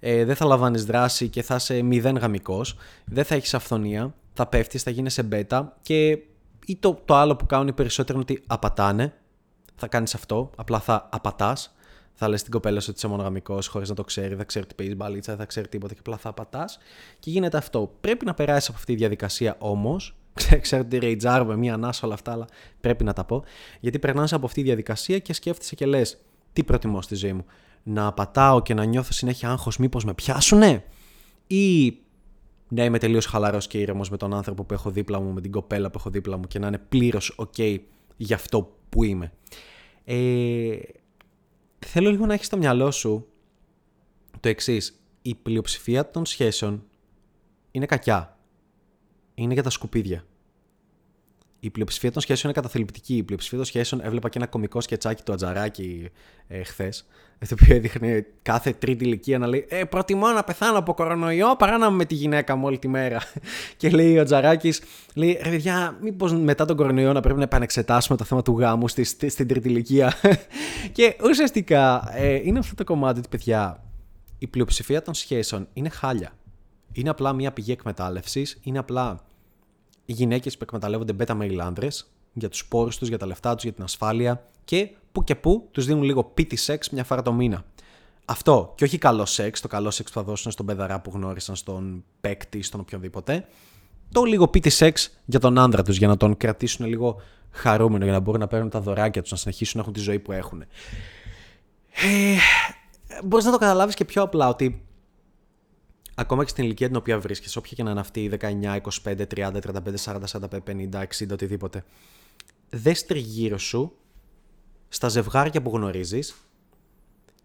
ε, 0.07 0.25
δεν 0.25 0.37
θα 0.37 0.45
λαμβάνεις 0.45 0.85
δράση 0.85 1.29
και 1.29 1.43
θα 1.43 1.55
είσαι 1.55 1.83
μηδέν 1.83 2.17
γαμικός, 2.17 2.77
δεν 3.05 3.25
θα 3.25 3.35
έχεις 3.35 3.55
αυθονία, 3.55 4.15
θα 4.33 4.47
πέφτεις, 4.47 4.83
θα 4.83 4.91
γίνει 4.91 5.11
σε 5.11 5.23
μπέτα 5.23 5.77
και 5.83 6.19
ή 6.67 6.77
το, 6.81 7.03
το 7.05 7.15
άλλο 7.15 7.37
που 7.37 7.47
κάνουν 7.47 7.69
οι 7.69 7.73
περισσότεροι 7.73 8.19
είναι 8.19 8.27
ότι 8.31 8.43
απατάνε. 8.47 9.15
Θα 9.75 9.87
κάνεις 9.87 10.15
αυτό, 10.15 10.51
απλά 10.57 10.81
θα 10.81 11.09
απατάς. 11.13 11.75
Θα 12.15 12.29
λες 12.29 12.43
την 12.43 12.53
κοπέλα 12.53 12.81
σου 12.81 12.87
ότι 12.89 12.99
είσαι 12.99 13.09
μονογαμικό 13.09 13.59
χωρίς 13.69 13.89
να 13.89 13.95
το 13.95 14.05
ξέρει, 14.05 14.35
δεν 14.35 14.47
ξέρει 14.47 14.67
τι 14.67 14.75
παίζεις 14.75 14.97
μπαλίτσα, 14.97 15.31
δεν 15.31 15.41
θα 15.41 15.47
ξέρει 15.47 15.69
τίποτα 15.69 15.93
και 15.93 16.01
απλά 16.01 16.17
θα 16.17 16.33
πατά. 16.33 16.65
Και 17.19 17.31
γίνεται 17.31 17.57
αυτό. 17.57 17.95
Πρέπει 18.01 18.25
να 18.25 18.35
περάσει 18.35 18.67
από 18.69 18.79
αυτή 18.79 18.93
τη 18.93 18.99
διαδικασία 18.99 19.57
όμως. 19.59 20.17
Ξέρω 20.61 20.83
ότι 20.83 20.99
ρεϊτζάρουμε 20.99 21.57
μία 21.57 21.75
ανάσα 21.75 22.01
όλα 22.05 22.15
αυτά, 22.15 22.33
αλλά 22.33 22.47
πρέπει 22.81 23.05
να 23.05 23.13
τα 23.13 23.25
πω. 23.25 23.45
Γιατί 23.81 23.99
περνάς 23.99 24.33
από 24.33 24.47
αυτή 24.47 24.61
τη 24.61 24.67
διαδικασία 24.67 25.19
και 25.19 25.33
σκέφτεσαι 25.33 25.75
και 25.75 25.87
λες, 25.87 26.19
τι 26.53 26.65
προτιμώ 26.65 27.03
στη 27.03 27.15
ζωή 27.15 27.33
μου; 27.33 27.45
Να 27.87 28.13
πατάω 28.13 28.63
και 28.63 28.75
να 28.75 28.85
νιώθω 28.85 29.13
συνέχεια 29.13 29.51
άγχος, 29.51 29.79
μήπως 29.79 30.05
με 30.05 30.15
πιάσουνε, 30.15 30.85
ή 31.47 31.97
να 32.69 32.85
είμαι 32.85 32.99
τελείως 32.99 33.27
χαλαρός 33.27 33.67
και 33.67 33.79
ήρεμος 33.79 34.11
με 34.11 34.17
τον 34.17 34.35
άνθρωπο 34.35 34.65
που 34.65 34.75
έχω 34.75 34.91
δίπλα 34.91 35.21
μου, 35.21 35.33
με 35.33 35.41
την 35.41 35.51
κοπέλα 35.51 35.91
που 35.91 35.99
έχω 35.99 36.11
δίπλα 36.11 36.37
μου 36.37 36.47
και 36.47 36.59
να 36.59 36.67
είναι 36.67 36.79
πλήρως 36.79 37.35
OK 37.39 37.79
για 38.17 38.37
αυτό 38.37 38.77
που 38.89 39.05
είμαι. 39.05 39.33
Ε, 40.05 40.77
θέλω 41.79 42.11
λίγο 42.11 42.27
να 42.27 42.35
έχεις 42.35 42.47
στο 42.47 42.57
μυαλό 42.57 42.91
σου 42.91 43.27
το 44.41 44.49
εξής. 44.49 44.99
Η 45.23 45.35
πλειοψηφία 45.35 46.11
των 46.11 46.27
σχέσεων 46.27 46.85
είναι 47.71 47.87
κακιά. 47.87 48.39
Είναι 49.35 49.53
για 49.53 49.63
τα 49.63 49.71
σκουπίδια. 49.71 50.25
Η 51.65 51.71
πλειοψηφία 51.71 52.13
των 52.13 52.23
σχέσεων 52.23 52.53
είναι 52.53 52.63
καταθλιπτική. 52.63 53.17
Η 53.17 53.23
πλειοψηφία 53.23 53.59
των 53.59 53.67
σχέσεων 53.67 54.01
έβλεπα 54.05 54.29
και 54.29 54.39
ένα 54.39 54.47
κωμικό 54.47 54.81
σκετσάκι 54.81 55.23
του 55.23 55.33
Ατζαράκη 55.33 56.11
ε, 56.49 56.63
χθες. 56.63 57.07
Το 57.49 57.57
οποίο 57.63 57.77
έδειχνε 57.77 58.27
κάθε 58.43 58.73
τρίτη 58.73 59.05
ηλικία 59.05 59.39
να 59.39 59.47
λέει 59.47 59.67
Ε, 59.69 59.85
προτιμώ 59.85 60.29
να 60.29 60.45
πεθάνω 60.45 60.79
από 60.79 60.95
κορονοϊό 60.95 61.57
παρά 61.57 61.79
να 61.79 61.87
είμαι 61.87 61.97
με 61.97 62.05
τη 62.05 62.15
γυναίκα 62.15 62.57
μου 62.57 62.67
όλη 62.67 62.79
τη 62.79 62.89
μέρα. 62.89 63.21
και 63.77 63.91
λέει 63.91 64.19
ο 64.19 64.21
Ατζαράκης, 64.21 64.83
λέει 65.15 65.41
Ρε 65.43 65.51
παιδιά, 65.51 65.97
μήπως 66.01 66.33
μετά 66.33 66.65
τον 66.65 66.77
κορονοϊό 66.77 67.13
να 67.13 67.21
πρέπει 67.21 67.39
να 67.39 67.45
επανεξετάσουμε 67.45 68.17
το 68.17 68.25
θέμα 68.25 68.43
του 68.43 68.59
γάμου 68.59 68.89
στη, 68.89 69.05
στη, 69.05 69.29
στην 69.29 69.49
τρίτη 69.49 69.69
ηλικία. 69.69 70.13
και 70.97 71.17
ουσιαστικά 71.25 72.13
ε, 72.15 72.35
είναι 72.35 72.59
αυτό 72.59 72.75
το 72.75 72.85
κομμάτι 72.85 73.19
ότι 73.19 73.29
παιδιά, 73.29 73.85
η 74.39 74.47
πλειοψηφία 74.47 75.03
των 75.03 75.15
σχέσεων 75.15 75.69
είναι 75.73 75.89
χάλια. 75.89 76.33
Είναι 76.93 77.11
απλά 77.11 77.33
μια 77.33 77.53
πηγή 77.53 77.73
εκμετάλλευσης, 77.73 78.59
είναι 78.63 78.79
απλά 78.79 79.21
οι 79.34 79.34
γυναίκες 80.05 80.57
που 80.57 80.65
εκμεταλλεύονται 80.65 81.15
beta 81.19 81.37
male 81.41 81.59
άντρε 81.61 81.89
για 82.33 82.49
τους 82.49 82.67
πόρου 82.67 82.89
τους, 82.89 83.09
για 83.09 83.19
τα 83.19 83.27
λεφτά 83.27 83.55
τους, 83.55 83.63
για 83.63 83.73
την 83.73 83.83
ασφάλεια 83.83 84.47
και 84.65 84.91
που 85.13 85.25
και 85.25 85.35
που 85.35 85.69
τους 85.71 85.87
δίνουν 85.87 86.03
λίγο 86.03 86.25
πίτι 86.25 86.57
σεξ 86.57 86.91
μια 86.91 87.05
φορά 87.05 87.23
το 87.23 87.33
μήνα. 87.33 87.65
Αυτό 88.25 88.73
και 88.77 88.85
όχι 88.85 88.99
καλό 88.99 89.25
σεξ, 89.25 89.61
το 89.61 89.69
καλό 89.69 89.91
σεξ 89.91 90.11
που 90.11 90.19
θα 90.19 90.25
δώσουν 90.25 90.53
στον 90.53 90.67
παιδαρά 90.67 91.01
που 91.01 91.11
γνώρισαν, 91.15 91.57
στον 91.57 92.05
παίκτη, 92.21 92.63
στον 92.63 92.81
οποιονδήποτε. 92.81 93.47
Το 94.13 94.23
λίγο 94.23 94.49
πίτι 94.49 94.71
σεξ 94.71 95.11
για 95.25 95.41
τον 95.41 95.59
άντρα 95.59 95.83
τους, 95.83 95.97
για 95.97 96.09
να 96.09 96.17
τον 96.17 96.37
κρατήσουν 96.37 96.87
λίγο 96.87 97.21
χαρούμενο, 97.51 98.05
για 98.05 98.13
να 98.13 98.21
μπορούν 98.21 98.41
να 98.41 98.47
παίρνουν 98.47 98.71
τα 98.71 98.81
δωράκια 98.81 99.23
τους, 99.23 99.31
να 99.31 99.37
συνεχίσουν 99.37 99.73
να 99.75 99.83
έχουν 99.83 99.93
τη 99.93 100.01
ζωή 100.01 100.19
που 100.19 100.33
έχουν. 100.33 100.63
Ε, 100.63 102.37
Μπορείς 103.25 103.45
να 103.45 103.51
το 103.51 103.59
καταλάβεις 103.59 103.95
και 103.95 104.05
πιο 104.05 104.23
απλά 104.23 104.49
ότι 104.49 104.87
ακόμα 106.15 106.43
και 106.43 106.49
στην 106.49 106.65
ηλικία 106.65 106.87
την 106.87 106.97
οποία 106.97 107.21
βρίσκεσαι, 107.21 107.59
όποια 107.59 107.73
και 107.77 107.83
να 107.83 107.91
είναι 107.91 108.01
αυτή, 108.01 108.31
19, 108.41 108.81
25, 109.05 109.27
30, 109.35 109.61
35, 109.61 109.95
40, 110.05 110.21
45, 110.27 110.59
50, 110.67 111.05
60, 111.19 111.31
οτιδήποτε, 111.33 111.85
δες 112.71 113.07
τριγύρω 113.07 113.59
σου 113.59 113.97
στα 114.89 115.09
ζευγάρια 115.09 115.63
που 115.63 115.71
γνωρίζεις 115.77 116.35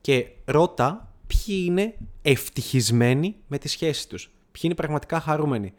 και 0.02 0.28
ρώτα 0.46 1.14
ποιοι 1.28 1.64
είναι 1.68 1.96
ευτυχισμένοι 2.22 3.36
με 3.48 3.58
τη 3.58 3.68
σχέση 3.68 4.08
τους. 4.10 4.32
Ποιοι 4.52 4.62
είναι 4.64 4.76
πραγματικά 4.76 5.20
χαρούμενοι. 5.20 5.74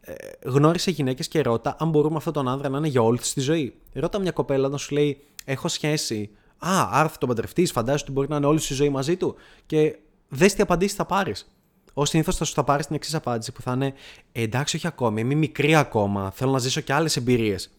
Ε, 0.00 0.14
γνώρισε 0.44 0.90
γυναίκες 0.90 1.28
και 1.28 1.42
ρώτα 1.42 1.76
αν 1.78 1.90
μπορούμε 1.90 2.16
αυτόν 2.16 2.32
τον 2.32 2.48
άνδρα 2.48 2.68
να 2.68 2.78
είναι 2.78 2.88
για 2.88 3.02
όλη 3.02 3.18
τη 3.18 3.40
ζωή. 3.40 3.74
Ρώτα 3.92 4.18
μια 4.18 4.30
κοπέλα 4.30 4.68
να 4.68 4.76
σου 4.76 4.94
λέει 4.94 5.22
Έχω 5.50 5.68
σχέση. 5.68 6.30
Α, 6.58 6.88
άρα 6.90 7.08
θα 7.08 7.18
τον 7.18 7.28
παντρευτεί, 7.28 7.66
φαντάζεσαι 7.66 8.04
ότι 8.04 8.12
μπορεί 8.12 8.28
να 8.28 8.36
είναι 8.36 8.46
όλη 8.46 8.60
τη 8.60 8.74
ζωή 8.74 8.88
μαζί 8.88 9.16
του. 9.16 9.34
Και 9.66 9.98
δες 10.28 10.54
τι 10.54 10.62
απαντήσεις 10.62 10.96
θα 10.96 11.04
πάρεις. 11.04 11.52
Ω 11.98 12.04
συνήθως 12.04 12.36
θα 12.36 12.44
σου 12.44 12.54
θα 12.54 12.64
πάρεις 12.64 12.86
την 12.86 12.94
εξής 12.94 13.14
απάντηση 13.14 13.52
που 13.52 13.62
θα 13.62 13.72
είναι 13.72 13.94
«Ε, 14.32 14.42
Εντάξει, 14.42 14.76
όχι 14.76 14.86
ακόμη, 14.86 15.20
είμαι 15.20 15.34
μικρή 15.34 15.74
ακόμα. 15.74 16.30
Θέλω 16.30 16.50
να 16.50 16.58
ζήσω 16.58 16.80
και 16.80 16.92
άλλες 16.92 17.16
εμπειρίες. 17.16 17.70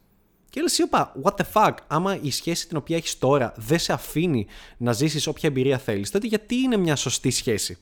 Και 0.50 0.62
λες, 0.62 0.77
είπα, 0.77 1.13
what 1.24 1.31
the 1.31 1.45
fuck, 1.54 1.74
άμα 1.88 2.19
η 2.21 2.31
σχέση 2.31 2.68
την 2.68 2.77
οποία 2.77 2.98
έχεις 2.98 3.18
τώρα 3.18 3.54
δεν 3.56 3.80
σε 3.80 3.94
αφήνει 3.94 4.48
να 4.77 4.94
ζήσεις 4.94 5.27
όποια 5.27 5.50
εμπειρία 5.50 5.77
θέλεις, 5.77 6.12
τότε 6.12 6.27
γιατί 6.27 6.56
είναι 6.56 6.77
μια 6.77 6.95
σωστή 6.95 7.30
σχέση; 7.31 7.77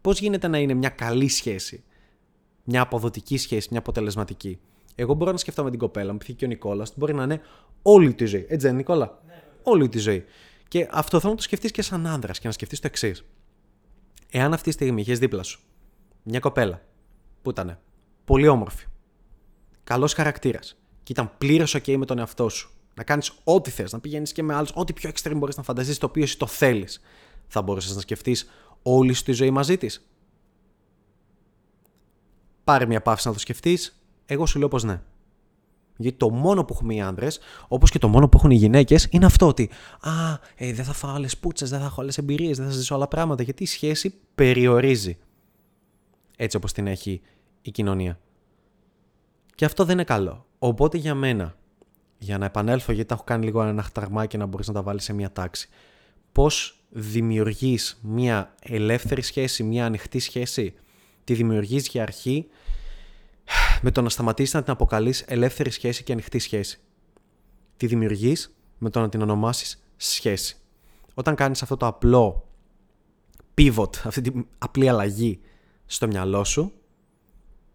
Πώς 0.00 0.20
γίνεται 0.20 0.48
να 0.48 0.58
είναι 0.58 0.74
μια 0.74 0.88
καλή 0.88 1.28
σχέση, 1.28 1.82
μια 2.64 2.80
αποδοτική 2.80 3.38
σχέση, 3.38 3.68
μια 3.70 3.78
αποτελεσματική; 3.78 4.58
Εγώ 4.94 5.14
μπορώ 5.14 5.32
να 5.32 5.38
σκεφτώ 5.38 5.64
με 5.64 5.70
την 5.70 5.78
κοπέλα 5.78 6.12
μου, 6.12 6.18
π.χ. 6.18 6.30
και 6.36 6.44
ο 6.44 6.48
Νικόλας, 6.48 6.92
μπορεί 6.96 7.14
να 7.14 7.22
είναι 7.22 7.40
όλη 7.82 8.14
τη 8.14 8.24
ζωή. 8.24 8.46
Έτσι 8.48 8.66
δεν 8.66 8.76
Νικόλα; 8.76 9.18
Ναι. 9.26 9.42
Όλη 9.62 9.88
τη 9.88 9.98
ζωή. 9.98 10.24
Και 10.68 10.88
αυτό 10.90 11.18
θέλω 11.20 11.30
να 11.30 11.36
το 11.36 11.42
σκεφτείς 11.42 11.70
και 11.70 11.82
σαν 11.82 12.06
άνδρας 12.06 12.38
και 12.38 12.46
να 12.46 12.52
σκεφτείς 12.52 12.80
το 12.80 12.86
εξής. 12.86 13.24
Εάν 14.30 14.52
αυτή 14.52 14.68
τη 14.68 14.74
στιγμή 14.74 15.00
είχες 15.00 15.18
δίπλα 15.18 15.42
σου 15.42 15.60
μια 16.22 16.38
κοπέλα 16.38 16.82
που 17.42 17.50
ήταν 17.50 17.78
πολύ 18.24 18.48
όμορφη, 18.48 18.86
καλός 19.84 20.12
χαρακτήρας 20.12 20.76
και 21.02 21.12
ήταν 21.12 21.32
πλήρως 21.38 21.76
OK 21.76 21.96
με 21.96 22.06
τον 22.06 22.18
εαυτό 22.18 22.48
σου, 22.48 22.70
να 22.94 23.04
κάνεις 23.04 23.32
ό,τι 23.44 23.70
θες, 23.70 23.92
να 23.92 24.00
πηγαίνεις 24.00 24.32
και 24.32 24.42
με 24.42 24.54
άλλους, 24.54 24.70
ό,τι 24.74 24.92
πιο 24.92 25.10
extreme 25.14 25.36
μπορείς 25.36 25.56
να 25.56 25.62
φανταστείς, 25.62 25.98
το 25.98 26.06
οποίο 26.06 26.22
εσύ 26.22 26.38
το 26.38 26.46
θέλεις, 26.46 27.00
θα 27.46 27.62
μπορούσες 27.62 27.94
να 27.94 28.00
σκεφτείς 28.00 28.50
όλη 28.82 29.12
σου 29.12 29.22
τη 29.22 29.32
ζωή 29.32 29.50
μαζί 29.50 29.76
της. 29.76 30.10
Πάρε 32.64 32.86
μια 32.86 33.02
παύση 33.02 33.26
να 33.26 33.32
το 33.32 33.38
σκεφτείς. 33.38 34.02
Εγώ 34.26 34.46
σου 34.46 34.58
λέω 34.58 34.68
πως 34.68 34.84
ναι. 34.84 35.02
Γιατί 35.96 36.16
το 36.16 36.30
μόνο 36.30 36.64
που 36.64 36.72
έχουμε 36.72 36.94
οι 36.94 37.00
άντρε, 37.00 37.26
όπως 37.68 37.90
και 37.90 37.98
το 37.98 38.08
μόνο 38.08 38.28
που 38.28 38.36
έχουν 38.38 38.50
οι 38.50 38.54
γυναίκες, 38.54 39.08
είναι 39.10 39.26
αυτό 39.26 39.46
ότι 39.46 39.70
Α, 40.00 40.38
ε, 40.56 40.72
δεν 40.72 40.84
θα 40.84 40.92
φάω 40.92 41.14
άλλες 41.14 41.36
πούτσες, 41.36 41.70
δεν 41.70 41.80
θα 41.80 41.84
έχω 41.84 42.00
άλλες 42.00 42.18
εμπειρίες, 42.18 42.56
δεν 42.56 42.66
θα 42.66 42.72
ζήσω 42.72 42.94
άλλα 42.94 43.08
πράγματα. 43.08 43.42
Γιατί 43.42 43.62
η 43.62 43.66
σχέση 43.66 44.14
περιορίζει 44.34 45.18
έτσι 46.42 46.56
όπως 46.56 46.72
την 46.72 46.86
έχει 46.86 47.20
η 47.62 47.70
κοινωνία. 47.70 48.20
Και 49.54 49.64
αυτό 49.64 49.84
δεν 49.84 49.94
είναι 49.94 50.04
καλό. 50.04 50.46
Οπότε 50.58 50.98
για 50.98 51.14
μένα, 51.14 51.56
για 52.18 52.38
να 52.38 52.44
επανέλθω 52.44 52.92
γιατί 52.92 53.08
τα 53.08 53.14
έχω 53.14 53.24
κάνει 53.24 53.44
λίγο 53.44 53.62
ένα 53.62 53.82
χταρμάκι 53.82 54.36
να 54.36 54.46
μπορείς 54.46 54.66
να 54.66 54.72
τα 54.72 54.82
βάλεις 54.82 55.04
σε 55.04 55.12
μια 55.12 55.32
τάξη, 55.32 55.68
πώς 56.32 56.84
δημιουργείς 56.88 58.00
μια 58.02 58.54
ελεύθερη 58.62 59.22
σχέση, 59.22 59.62
μια 59.62 59.84
ανοιχτή 59.84 60.18
σχέση, 60.18 60.74
τη 61.24 61.34
δημιουργείς 61.34 61.88
για 61.88 62.02
αρχή 62.02 62.46
με 63.82 63.90
το 63.90 64.02
να 64.02 64.08
σταματήσεις 64.08 64.54
να 64.54 64.62
την 64.62 64.72
αποκαλείς 64.72 65.24
ελεύθερη 65.26 65.70
σχέση 65.70 66.02
και 66.02 66.12
ανοιχτή 66.12 66.38
σχέση. 66.38 66.80
Τη 67.76 67.86
δημιουργείς 67.86 68.56
με 68.78 68.90
το 68.90 69.00
να 69.00 69.08
την 69.08 69.22
ονομάσεις 69.22 69.82
σχέση. 69.96 70.56
Όταν 71.14 71.34
κάνεις 71.34 71.62
αυτό 71.62 71.76
το 71.76 71.86
απλό 71.86 72.48
pivot, 73.54 73.96
αυτή 74.04 74.20
την 74.20 74.46
απλή 74.58 74.88
αλλαγή 74.88 75.40
στο 75.92 76.06
μυαλό 76.06 76.44
σου 76.44 76.72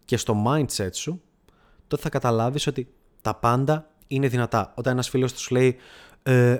και 0.04 0.16
στο 0.16 0.44
mindset 0.46 0.92
σου, 0.92 1.22
τότε 1.86 2.02
θα 2.02 2.08
καταλάβεις 2.08 2.66
ότι 2.66 2.88
τα 3.22 3.34
πάντα 3.34 3.90
είναι 4.06 4.28
δυνατά. 4.28 4.72
Όταν 4.76 4.92
ένας 4.92 5.08
φίλος 5.08 5.32
τους 5.32 5.42
σου 5.42 5.54
λέει 5.54 5.76
ε, 6.22 6.58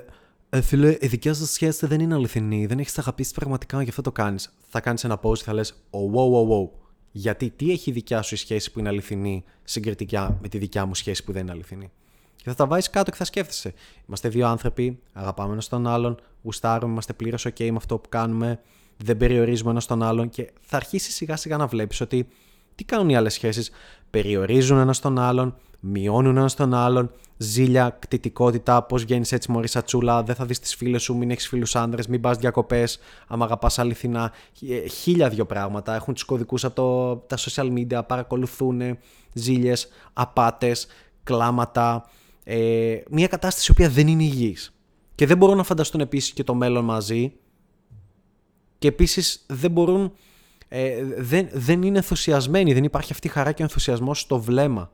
ε, 0.49 0.61
φίλε, 0.61 0.97
η 0.99 1.07
δικιά 1.07 1.33
σου 1.33 1.45
σχέση 1.45 1.87
δεν 1.87 1.99
είναι 1.99 2.13
αληθινή, 2.13 2.65
δεν 2.65 2.79
έχεις 2.79 2.97
αγαπήσει 2.97 3.33
πραγματικά, 3.33 3.81
γι' 3.81 3.89
αυτό 3.89 4.01
το 4.01 4.11
κάνεις. 4.11 4.53
Θα 4.69 4.79
κάνεις 4.79 5.03
ένα 5.03 5.19
pause 5.21 5.37
και 5.37 5.43
θα 5.43 5.53
λες: 5.53 5.83
Oh, 5.89 6.15
wow, 6.15 6.31
wow, 6.31 6.53
wow. 6.53 6.69
Γιατί, 7.11 7.49
τι 7.49 7.71
έχει 7.71 7.89
η 7.89 7.93
δικιά 7.93 8.21
σου 8.21 8.33
η 8.33 8.37
σχέση 8.37 8.71
που 8.71 8.79
είναι 8.79 8.89
αληθινή 8.89 9.43
συγκριτικά 9.63 10.37
με 10.41 10.47
τη 10.47 10.57
δικιά 10.57 10.85
μου 10.85 10.95
σχέση 10.95 11.23
που 11.23 11.31
δεν 11.31 11.41
είναι 11.41 11.51
αληθινή; 11.51 11.91
Και 12.35 12.49
θα 12.49 12.53
τα 12.53 12.67
βάζεις 12.67 12.89
κάτω 12.89 13.11
και 13.11 13.17
θα 13.17 13.25
σκέφτεσαι. 13.25 13.73
Είμαστε 14.07 14.29
δύο 14.29 14.47
άνθρωποι, 14.47 14.99
αγαπάμε 15.13 15.51
ένας 15.51 15.67
τον 15.67 15.87
άλλον, 15.87 16.19
γουστάρουμε, 16.43 16.91
είμαστε 16.91 17.13
πλήρως 17.13 17.47
OK 17.47 17.69
με 17.69 17.77
αυτό 17.77 17.97
που 17.97 18.09
κάνουμε 18.09 18.59
δεν 18.97 19.17
περιορίζουμε 19.17 19.71
ένα 19.71 19.81
τον 19.87 20.03
άλλον 20.03 20.29
και 20.29 20.51
θα 20.61 20.77
αρχίσει 20.77 21.11
σιγά 21.11 21.35
σιγά 21.35 21.57
να 21.57 21.67
βλέπεις 21.67 22.01
ότι 22.01 22.27
τι 22.75 22.83
κάνουν 22.83 23.09
οι 23.09 23.15
άλλες 23.15 23.33
σχέσεις. 23.33 23.71
Περιορίζουν 24.09 24.77
ένα 24.77 24.93
τον 25.01 25.19
άλλον, 25.19 25.55
μειώνουν 25.79 26.37
ένα 26.37 26.49
τον 26.49 26.73
άλλον, 26.73 27.11
ζήλια, 27.37 27.97
κτητικότητα, 27.99 28.83
πώς 28.83 29.03
βγαίνει 29.03 29.25
έτσι 29.29 29.51
μωρή 29.51 29.67
σατσούλα, 29.67 30.23
δεν 30.23 30.35
θα 30.35 30.45
δεις 30.45 30.59
τις 30.59 30.75
φίλες 30.75 31.03
σου, 31.03 31.15
μην 31.15 31.31
έχεις 31.31 31.47
φίλους 31.47 31.75
άντρες, 31.75 32.07
μην 32.07 32.21
πας 32.21 32.37
διακοπές, 32.37 32.99
άμα 33.27 33.45
αγαπάς 33.45 33.79
αληθινά. 33.79 34.31
Ε, 34.69 34.87
χίλια 34.87 35.29
δύο 35.29 35.45
πράγματα. 35.45 35.95
Έχουν 35.95 36.13
τους 36.13 36.23
κωδικούς 36.23 36.65
από 36.65 36.75
το, 36.75 37.15
τα 37.15 37.37
social 37.37 37.73
media, 37.73 38.01
παρακολουθούν 38.07 38.97
ζήλιες, 39.33 39.87
απάτες, 40.13 40.87
κλάματα. 41.23 42.09
Ε, 42.43 42.97
μια 43.09 43.27
κατάσταση 43.27 43.67
η 43.69 43.71
οποία 43.71 43.89
δεν 43.89 44.07
είναι 44.07 44.23
υγιής. 44.23 44.71
Και 45.15 45.25
δεν 45.25 45.37
μπορούν 45.37 45.57
να 45.57 45.63
φανταστούν 45.63 46.01
επίσης 46.01 46.31
και 46.31 46.43
το 46.43 46.53
μέλλον 46.53 46.83
μαζί 46.83 47.33
και 48.77 48.87
επίσης 48.87 49.45
δεν 49.47 49.71
μπορούν. 49.71 50.13
Ε, 50.67 51.03
δεν, 51.17 51.49
δεν 51.51 51.81
είναι 51.83 51.97
ενθουσιασμένοι, 51.97 52.73
δεν 52.73 52.83
υπάρχει 52.83 53.11
αυτή 53.11 53.27
η 53.27 53.29
χαρά 53.29 53.51
και 53.51 53.61
ο 53.61 53.65
ενθουσιασμός 53.65 54.19
στο 54.19 54.39
βλέμμα. 54.39 54.91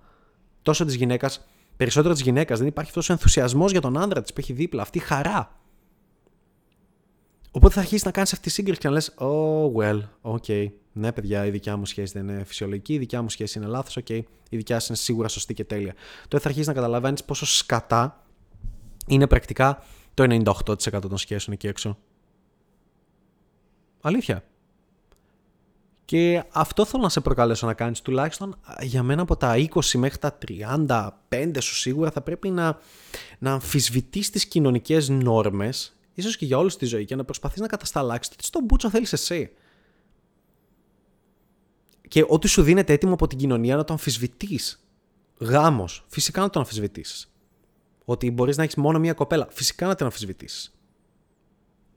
Τόσο 0.61 0.85
της 0.85 0.95
γυναίκας, 0.95 1.47
περισσότερο 1.77 2.13
της 2.13 2.23
γυναίκας, 2.23 2.59
δεν 2.59 2.67
υπάρχει 2.67 2.89
αυτός 2.89 3.09
ο 3.09 3.13
ενθουσιασμός 3.13 3.71
για 3.71 3.81
τον 3.81 3.97
άντρα 3.97 4.21
της 4.21 4.33
που 4.33 4.39
έχει 4.39 4.53
δίπλα, 4.53 4.81
αυτή 4.81 4.97
η 4.97 5.01
χαρά. 5.01 5.57
Οπότε 7.51 7.73
θα 7.73 7.79
αρχίσεις 7.79 8.05
να 8.05 8.11
κάνεις 8.11 8.33
αυτή 8.33 8.43
τη 8.43 8.53
σύγκριση 8.53 8.79
και 8.79 8.87
να 8.87 8.93
λες: 8.93 9.13
Oh, 9.17 9.71
well, 9.73 10.01
ok. 10.21 10.67
Ναι, 10.93 11.11
παιδιά, 11.11 11.45
η 11.45 11.49
δικιά 11.49 11.77
μου 11.77 11.85
σχέση 11.85 12.13
δεν 12.13 12.27
είναι 12.27 12.43
φυσιολογική, 12.43 12.93
η 12.93 12.97
δικιά 12.97 13.21
μου 13.21 13.29
σχέση 13.29 13.57
είναι 13.57 13.67
λάθος, 13.67 13.97
ok. 13.97 14.21
Η 14.49 14.57
δικιά 14.57 14.79
σου 14.79 14.85
είναι 14.89 14.97
σίγουρα 14.97 15.27
σωστή 15.27 15.53
και 15.53 15.63
τέλεια. 15.63 15.93
Τότε 16.21 16.39
θα 16.39 16.47
αρχίσεις 16.47 16.67
να 16.67 16.73
καταλαβαίνεις 16.73 17.23
πόσο 17.23 17.45
σκατά 17.45 18.23
είναι 19.07 19.27
πρακτικά 19.27 19.83
το 20.13 20.23
98% 20.23 21.01
των 21.01 21.17
σχέσεων 21.17 21.55
εκεί 21.55 21.67
έξω. 21.67 21.97
Αλήθεια. 24.05 24.43
Και 26.05 26.43
αυτό 26.51 26.85
θέλω 26.85 27.03
να 27.03 27.09
σε 27.09 27.21
προκαλέσω 27.21 27.65
να 27.65 27.73
κάνεις 27.73 28.01
τουλάχιστον 28.01 28.55
για 28.81 29.03
μένα 29.03 29.21
από 29.21 29.35
τα 29.37 29.55
20 29.55 29.67
μέχρι 29.93 30.17
τα 30.17 30.37
35 30.47 31.57
σου 31.59 31.75
σίγουρα 31.75 32.11
θα 32.11 32.21
πρέπει 32.21 32.49
να, 32.49 32.79
να 33.39 33.51
αμφισβητείς 33.51 34.29
τις 34.29 34.45
κοινωνικές 34.45 35.09
νόρμες 35.09 35.95
ίσως 36.13 36.37
και 36.37 36.45
για 36.45 36.57
όλη 36.57 36.71
τη 36.71 36.85
ζωή 36.85 37.05
και 37.05 37.15
να 37.15 37.23
προσπαθείς 37.23 37.61
να 37.61 37.67
κατασταλάξεις 37.67 38.35
τι 38.35 38.45
στον 38.45 38.63
μπούτσο 38.63 38.89
θέλεις 38.89 39.13
εσύ. 39.13 39.51
Και 42.07 42.25
ό,τι 42.27 42.47
σου 42.47 42.63
δίνεται 42.63 42.93
έτοιμο 42.93 43.13
από 43.13 43.27
την 43.27 43.37
κοινωνία 43.37 43.75
να 43.75 43.83
το 43.83 43.93
αμφισβητείς. 43.93 44.85
Γάμος, 45.39 46.05
φυσικά 46.07 46.41
να 46.41 46.49
το 46.49 46.59
αμφισβητήσεις. 46.59 47.31
Ότι 48.05 48.31
μπορείς 48.31 48.57
να 48.57 48.63
έχεις 48.63 48.75
μόνο 48.75 48.99
μία 48.99 49.13
κοπέλα, 49.13 49.47
φυσικά 49.51 49.87
να 49.87 49.95
την 49.95 50.05
αμφισβητήσεις. 50.05 50.73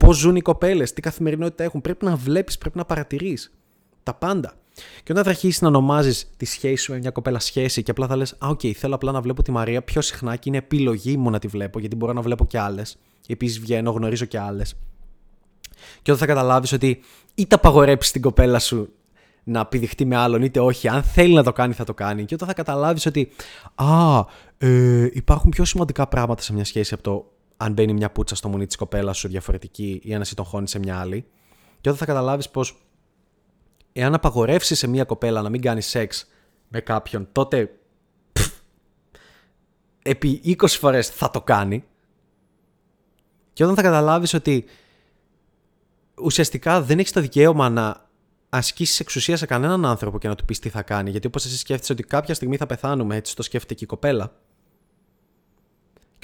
Πώς 0.06 0.16
ζουν 0.16 0.36
οι 0.36 0.40
κοπέλες, 0.40 0.92
τι 0.92 1.00
καθημερινότητα 1.00 1.64
έχουν. 1.64 1.80
Πρέπει 1.80 2.04
να 2.04 2.16
βλέπεις, 2.16 2.58
πρέπει 2.58 2.76
να 2.76 2.84
παρατηρείς. 2.84 3.52
Τα 4.02 4.14
πάντα. 4.14 4.52
Και 5.02 5.12
όταν 5.12 5.25
θα 5.25 5.30
αρχίσεις 5.30 5.60
να 5.60 5.68
ονομάζεις 5.68 6.30
τη 6.36 6.44
σχέση 6.44 6.76
σου 6.76 6.92
με 6.92 6.98
μια 6.98 7.10
κοπέλα 7.10 7.38
σχέση 7.38 7.82
και 7.82 7.90
απλά 7.90 8.06
θα 8.06 8.16
λες: 8.16 8.32
Α, 8.32 8.48
OK, 8.48 8.60
okay, 8.62 8.72
θέλω 8.72 8.94
απλά 8.94 9.12
να 9.12 9.20
βλέπω 9.20 9.42
τη 9.42 9.50
Μαρία 9.50 9.82
πιο 9.82 10.00
συχνά 10.00 10.36
και 10.36 10.48
είναι 10.48 10.56
επιλογή 10.56 11.16
μου 11.16 11.30
να 11.30 11.38
τη 11.38 11.46
βλέπω, 11.48 11.78
γιατί 11.78 11.96
μπορώ 11.96 12.12
να 12.12 12.20
βλέπω 12.20 12.46
και 12.46 12.58
άλλες. 12.58 12.98
Επίσης 13.28 13.60
βγαίνω, 13.60 13.90
γνωρίζω 13.90 14.25
και 14.25 14.38
άλλες. 14.38 14.75
Και 16.02 16.12
όταν 16.12 16.16
θα 16.16 16.26
καταλάβεις 16.26 16.72
ότι 16.72 17.00
είτε 17.34 17.54
απαγορέψεις 17.54 18.12
την 18.12 18.22
κοπέλα 18.22 18.58
σου 18.58 18.88
να 19.44 19.66
πηδηχτεί 19.66 20.04
με 20.04 20.16
άλλον, 20.16 20.42
είτε 20.42 20.60
όχι, 20.60 20.88
αν 20.88 21.02
θέλει 21.02 21.34
να 21.34 21.42
το 21.42 21.52
κάνει, 21.52 21.72
θα 21.72 21.84
το 21.84 21.94
κάνει. 21.94 22.25
Και 22.25 22.34
όταν 22.34 22.48
θα 22.48 22.54
καταλάβεις 22.54 23.06
ότι, 23.06 23.30
Α, 23.75 24.25
ε, 24.58 25.08
υπάρχουν 25.12 25.50
πιο 25.50 25.64
σημαντικά 25.64 26.06
πράγματα 26.06 26.42
σε 26.42 26.52
μια 26.52 26.64
σχέση 26.64 26.94
από 26.94 27.02
το 27.02 27.30
αν 27.56 27.72
μπαίνει 27.72 27.92
μια 27.92 28.10
πούτσα 28.10 28.34
στο 28.34 28.48
μουνί 28.48 28.66
της 28.66 28.76
κοπέλας 28.76 29.18
σου 29.18 29.28
διαφορετική 29.28 30.00
ή 30.04 30.14
αν 30.14 30.20
εσύ 30.20 30.34
τον 30.34 30.44
χώνει 30.44 30.68
σε 30.68 30.78
μια 30.78 30.98
άλλη. 30.98 31.26
Και 31.80 31.88
όταν 31.88 31.96
θα 31.96 32.04
καταλάβεις 32.04 32.50
πως 32.50 32.86
εάν 33.92 34.14
απαγορεύσεις 34.14 34.78
σε 34.78 34.86
μια 34.86 35.04
κοπέλα 35.04 35.42
να 35.42 35.48
μην 35.48 35.60
κάνει 35.60 35.80
σεξ 35.80 36.26
με 36.68 36.80
κάποιον, 36.80 37.28
τότε 37.32 37.70
πφ, 38.32 38.48
επί 40.02 40.40
20 40.44 40.66
φορές 40.66 41.08
θα 41.08 41.30
το 41.30 41.42
κάνει. 41.42 41.84
Και 43.52 43.62
όταν 43.62 43.76
θα 43.76 43.82
καταλάβεις 43.82 44.34
ότι 44.34 44.64
ουσιαστικά 46.22 46.82
δεν 46.82 46.98
έχεις 46.98 47.12
το 47.12 47.20
δικαίωμα 47.20 47.68
να 47.68 48.08
ασκήσεις 48.48 49.00
εξουσία 49.00 49.36
σε 49.36 49.46
κανέναν 49.46 49.84
άνθρωπο 49.84 50.18
και 50.18 50.28
να 50.28 50.34
του 50.34 50.44
πεις 50.44 50.58
τι 50.58 50.68
θα 50.68 50.82
κάνει. 50.82 51.10
Γιατί 51.10 51.26
όπως 51.26 51.44
εσύ 51.44 51.56
σκέφτεσαι 51.56 51.92
ότι 51.92 52.02
κάποια 52.02 52.34
στιγμή 52.34 52.56
θα 52.56 52.66
πεθάνουμε, 52.66 53.16
έτσι 53.16 53.36
το 53.36 53.42
σκέφτεται 53.42 53.75
και 53.75 53.84
η 53.84 53.86
κοπέλα. 53.86 54.32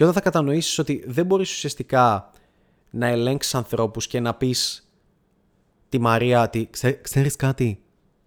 Και 0.02 0.08
όταν 0.08 0.22
θα 0.22 0.30
κατανοήσεις 0.30 0.78
ότι 0.78 1.04
δεν 1.06 1.26
μπορείς 1.26 1.52
ουσιαστικά 1.52 2.30
να 2.90 3.06
ελέγξεις 3.06 3.54
ανθρώπους 3.54 4.06
και 4.06 4.20
να 4.20 4.34
πεις 4.34 4.88
τη 5.88 5.98
Μαρία 5.98 6.42
ότι 6.42 6.68
ξέρεις 7.02 7.36
κάτι. 7.36 7.82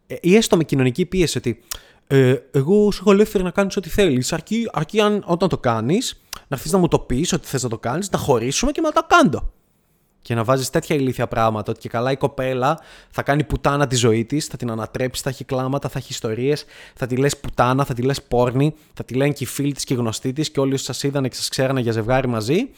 Ε, 0.07 0.15
ή 0.21 0.35
έστω 0.35 0.57
με 0.57 0.63
κοινωνική 0.63 1.05
πίεση 1.05 1.37
ότι 1.37 1.63
ε, 2.07 2.35
εγώ 2.51 2.91
σου 2.91 2.99
έχω 3.01 3.11
ελεύθερη 3.11 3.43
να 3.43 3.51
κάνεις 3.51 3.77
ό,τι 3.77 3.89
θέλεις. 3.89 4.33
Αρκεί, 4.33 4.69
αρκεί 4.73 5.01
αν, 5.01 5.23
όταν 5.25 5.49
το 5.49 5.57
κάνεις, 5.57 6.21
να 6.33 6.55
έρθεις 6.55 6.71
να 6.71 6.77
μου 6.77 6.87
το 6.87 6.99
πεις 6.99 7.33
ότι 7.33 7.47
θες 7.47 7.63
να 7.63 7.69
το 7.69 7.77
κάνεις, 7.77 8.09
να 8.09 8.17
χωρίσουμε 8.17 8.71
και 8.71 8.81
να 8.81 8.91
το 8.91 9.05
κάνω 9.07 9.53
και 10.25 10.35
να 10.35 10.43
βάζεις 10.43 10.69
τέτοια 10.69 10.95
ηλίθια 10.95 11.27
πράγματα 11.27 11.71
ότι 11.71 11.79
και 11.79 11.89
καλά 11.89 12.11
η 12.11 12.17
κοπέλα 12.17 12.79
θα 13.09 13.23
κάνει 13.23 13.43
πουτάνα 13.43 13.87
τη 13.87 13.95
ζωή 13.95 14.25
της, 14.25 14.45
θα 14.45 14.57
την 14.57 14.71
ανατρέψει, 14.71 15.21
θα 15.21 15.29
έχει 15.29 15.43
κλάματα, 15.43 15.89
θα 15.89 15.99
έχει 15.99 16.07
ιστορίες, 16.11 16.65
θα 16.95 17.07
τη 17.07 17.15
λες 17.15 17.37
πουτάνα, 17.37 17.85
θα 17.85 17.93
τη 17.93 18.01
λες 18.01 18.23
πόρνη, 18.23 18.73
θα 18.93 19.03
τη 19.03 19.13
λένε 19.13 19.31
και 19.31 19.43
οι 19.43 19.47
φίλοι 19.47 19.73
της 19.73 19.83
και 19.83 19.93
οι 19.93 19.97
γνωστοί 19.97 20.33
της 20.33 20.51
και 20.51 20.59
όλοι 20.59 20.73
όσοι 20.73 20.83
σας 20.83 21.03
είδαν 21.03 21.23
και 21.23 21.35
σας 21.35 21.49
ξέρανε 21.49 21.79
για 21.79 21.91
ζευγάρι 21.91 22.27
μαζί. 22.27 22.69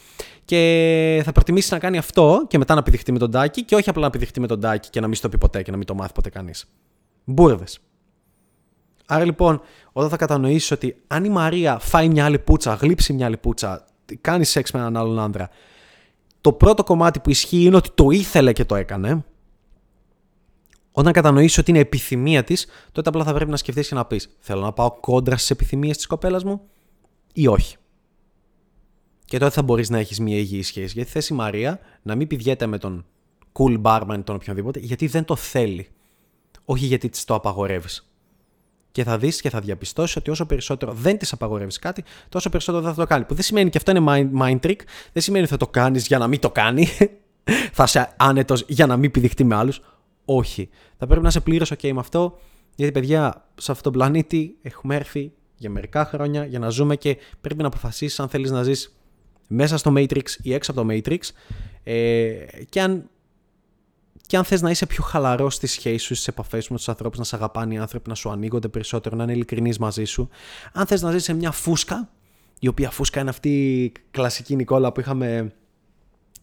Και 0.46 1.22
θα 1.25 1.32
προτιμήσεις 1.32 1.72
να 1.72 1.80
κάνει 1.80 1.98
αυτό 1.98 2.46
και 2.48 2.58
μετά 2.58 2.75
να 2.75 2.84
πηδηχτεί 2.84 3.12
με 3.12 3.18
τον 3.18 3.32
τάκι 3.32 3.63
και 3.63 3.75
όχι 3.75 3.89
απλά 3.89 4.01
να 4.01 4.10
πηδηχτεί 4.10 4.39
με 4.39 4.48
τον 4.48 4.60
τάκι 4.60 4.89
και 4.89 5.00
να 5.00 5.08
μην 5.08 5.16
στο 5.16 5.30
πει 5.30 5.38
ποτέ 5.38 5.62
και 5.62 5.72
να 5.72 5.77
μην 5.77 5.86
το 5.86 5.96
μάθει 5.96 6.13
ποτέ 6.13 6.30
κανείς. 6.30 6.66
Μπούρδες. 7.24 7.80
Άρα 9.06 9.25
λοιπόν, 9.25 9.62
όταν 9.92 10.10
θα 10.10 10.18
κατανοήσεις 10.18 10.72
ότι 10.72 10.96
αν 11.08 11.24
η 11.24 11.30
Μαρία 11.30 11.80
φάει 11.80 12.10
μια 12.10 12.25
άλλη 12.25 12.39
πούτσα, 12.39 12.74
γλύψει 12.74 13.13
μια 13.13 13.25
άλλη 13.25 13.38
πούτσα, 13.38 13.86
κάνει 14.22 14.46
σεξ 14.46 14.72
με 14.72 14.80
έναν 14.80 14.98
άλλον 14.98 15.20
άνδρα, 15.20 15.50
το 16.48 16.54
πρώτο 16.54 16.84
κομμάτι 16.84 17.20
που 17.20 17.30
ισχύει 17.30 17.63
είναι 17.63 17.75
ότι 17.75 17.89
το 17.96 18.10
ήθελε 18.10 18.54
και 18.54 18.66
το 18.66 18.75
έκανε. 18.75 19.25
Όταν 20.92 21.13
κατανοήσει 21.13 21.60
ότι 21.60 21.70
είναι 21.70 21.80
επιθυμία 21.80 22.44
της, 22.44 22.68
τότε 22.92 23.10
απλά 23.10 23.24
θα 23.24 23.34
πρέπει 23.34 23.51
να 23.51 23.58
σκεφτείς 23.58 23.88
και 23.88 23.96
να 23.96 24.06
πεις: 24.06 24.36
Θέλω 24.39 24.62
να 24.62 24.74
πάω 24.74 24.92
κόντρα 24.92 25.38
στις 25.38 25.50
επιθυμίες 25.50 25.98
της 25.98 26.08
κοπέλας 26.08 26.44
μου 26.44 26.62
ή 27.34 27.48
όχι. 27.48 27.77
Και 29.25 29.38
τότε 29.38 29.51
θα 29.51 29.63
μπορείς 29.63 29.89
να 29.89 29.98
έχεις 29.98 30.20
μια 30.20 30.38
υγιή 30.38 30.62
σχέση. 30.62 30.94
Γιατί 30.94 31.10
θε 31.10 31.34
η 31.34 31.36
Μαρία 31.36 31.80
να 32.01 32.16
μην 32.16 32.27
πηγαίνει 32.27 32.68
με 32.68 32.77
τον 32.77 33.06
cool 33.54 33.82
barman 33.82 34.16
ή 34.18 34.22
τον 34.22 34.36
οποιονδήποτε, 34.36 34.80
γιατί 34.80 35.08
δεν 35.08 35.25
το 35.25 35.36
θέλει. 35.36 35.88
Όχι 36.66 36.86
γιατί 36.86 37.10
της 37.10 37.25
το 37.25 37.34
απαγορεύεις 37.34 38.10
και 38.98 39.04
θα 39.04 39.18
δεις 39.18 39.42
και 39.42 39.50
θα 39.50 39.60
διαπιστώσεις 39.60 40.16
ότι 40.16 40.30
όσο 40.30 40.46
περισσότερο 40.46 40.92
δεν 40.94 41.18
της 41.18 41.34
απαγορεύεις 41.34 41.80
κάτι, 41.80 42.04
τόσο 42.30 42.50
περισσότερο 42.50 42.84
δεν 42.84 42.94
θα 42.94 43.01
το 43.01 43.08
κάνει. 43.08 43.25
Που 43.25 43.34
δεν 43.34 43.44
σημαίνει 43.44 43.70
και 43.70 43.77
αυτό 43.77 43.92
είναι 43.92 44.30
mind, 44.39 44.60
trick, 44.60 44.80
δεν 45.13 45.24
σημαίνει 45.24 45.44
ότι 45.44 45.51
θα 45.51 45.58
το 45.58 45.68
κάνεις 45.68 46.08
για 46.08 46.18
να 46.18 46.27
μην 46.27 46.39
το 46.39 46.51
κάνει. 46.51 46.88
θα 47.77 47.84
είσαι 47.84 48.13
άνετος 48.18 48.66
για 48.68 48.86
να 48.86 48.98
μην 48.98 49.12
πηδηχτεί 49.12 49.44
με 49.44 49.56
άλλους. 49.56 49.82
Όχι. 50.25 50.70
Θα 50.98 51.08
πρέπει 51.08 51.22
να 51.22 51.27
είσαι 51.27 51.39
πλήρως 51.39 51.74
OK 51.74 51.92
με 51.92 52.00
αυτό, 52.00 52.39
γιατί 52.75 52.92
παιδιά, 52.92 53.46
σε 53.56 53.72
αυτόν 53.72 53.92
τον 53.92 54.01
πλανήτη 54.01 54.58
έχουμε 54.62 54.96
έρθει 54.96 55.32
για 55.56 55.70
μερικά 55.70 56.06
χρόνια 56.06 56.46
για 56.46 56.60
να 56.60 56.70
ζούμε 56.70 56.96
και 56.96 57.18
πρέπει 57.42 57.62
να 57.62 57.68
αποφασίσεις 57.68 58.20
αν 58.20 58.30
θέλεις 58.30 58.51
να 58.51 58.63
ζεις 58.63 58.98
μέσα 59.48 59.77
στο 59.77 59.94
Matrix 59.96 60.25
ή 60.42 60.54
έξω 60.54 60.72
από 60.72 60.82
το 60.82 60.88
Matrix. 60.92 61.20
Ε, 61.84 62.36
και 62.70 62.82
αν 62.82 63.10
και 64.27 64.38
αν 64.38 64.43
θες 64.43 64.62
να 64.62 64.69
είσαι 64.69 64.86
πιο 64.86 65.03
χαλαρός 65.03 65.53
στη 65.53 65.67
σχέση 65.67 65.98
σου, 65.98 66.13
στις 66.13 66.27
επαφές 66.27 66.63
σου 66.63 66.72
με 66.72 66.77
τους 66.77 66.89
ανθρώπους, 66.89 67.17
να 67.17 67.24
σε 67.24 67.36
αγαπάνε 67.36 67.74
οι 67.74 67.77
άνθρωποι, 67.77 68.10
να 68.10 68.15
σου 68.15 68.29
ανοίγονται 68.29 68.67
περισσότερο, 68.67 69.15
να 69.15 69.24
είναι 69.24 69.31
ειλικρινείς 69.31 69.77
μαζί 69.77 70.03
σου. 70.03 70.29
Αν 70.74 70.86
θες 70.86 71.01
να 71.01 71.12
ζεις 71.12 71.24
σε 71.24 71.34
μια 71.34 71.51
φούσκα, 71.51 72.10
η 72.60 72.67
οποία 72.67 72.89
φούσκα 72.89 73.19
είναι 73.19 73.29
αυτή 73.29 73.74
η 73.84 73.91
κλασική 74.12 74.55
Νικόλα 74.55 74.91
που 74.91 75.00
είχαμε 75.00 75.51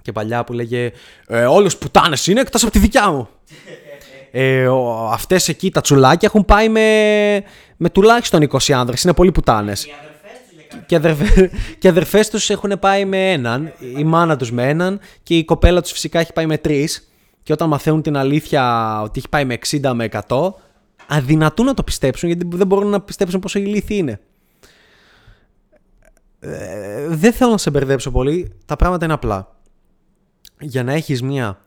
και 0.03 0.13
παλιά 0.13 0.45
που 0.45 0.53
λέγε 0.53 0.93
ε, 1.27 1.45
Όλε 1.45 1.69
πουτάνες 1.69 2.27
είναι 2.27 2.41
εκτός 2.41 2.63
από 2.63 2.73
τη 2.73 2.79
δικιά 2.79 3.11
μου. 3.11 3.29
Ε, 4.31 4.69
Αυτές 5.11 5.49
εκεί 5.49 5.71
τα 5.71 5.81
τσουλάκια 5.81 6.29
έχουν 6.29 6.45
πάει 6.45 6.69
με, 6.69 7.43
με 7.77 7.91
τουλάχιστον 7.91 8.49
20 8.51 8.73
άνδρες. 8.73 9.03
Είναι 9.03 9.13
πολύ 9.13 9.33
πουτάνες. 9.33 9.87
Και, 10.87 10.97
αδερφέ, 10.97 11.51
και 11.79 11.89
αδερφές 11.89 12.31
τους 12.31 12.51
έχουν 12.51 12.79
πάει 12.81 13.05
με 13.05 13.33
έναν, 13.33 13.73
η 13.97 14.05
μάνα 14.05 14.37
τους 14.37 14.53
με 14.53 14.69
έναν 14.69 15.01
και 15.23 15.37
η 15.37 15.45
κοπέλα 15.45 15.81
τους 15.81 15.93
φυσικά 15.93 16.21
έχει 16.21 16.33
πάει 16.33 16.47
με 16.47 16.59
τρεις 16.59 17.09
και 17.45 17.53
όταν 17.53 17.69
μαθαίνουν 17.69 18.03
την 18.03 18.17
αλήθεια 18.17 19.01
ότι 19.03 19.19
έχει 19.19 19.29
πάει 19.29 19.45
με 19.45 19.59
60 19.69 19.93
με 19.95 20.09
100, 20.29 20.53
αδυνατούν 21.07 21.67
να 21.67 21.75
το 21.75 21.83
πιστέψουν 21.83 22.29
γιατί 22.29 22.49
δεν 22.57 22.67
μπορούν 22.67 22.91
να 22.91 23.01
πιστέψουν 23.01 23.41
πόσο 23.41 23.59
ηλίθιοι 23.59 23.97
είναι. 24.01 24.21
Ε, 26.41 27.09
δεν 27.09 27.33
θέλω 27.33 27.51
να 27.51 27.59
σε 27.59 27.71
μπερδέψω 27.71 28.11
πολύ. 28.11 28.53
Τα 28.67 28.77
πράγματα 28.77 29.05
είναι 29.05 29.15
απλά. 29.15 29.57
Για 30.61 30.83
να 30.83 30.93
έχεις 30.93 31.23
μια 31.23 31.65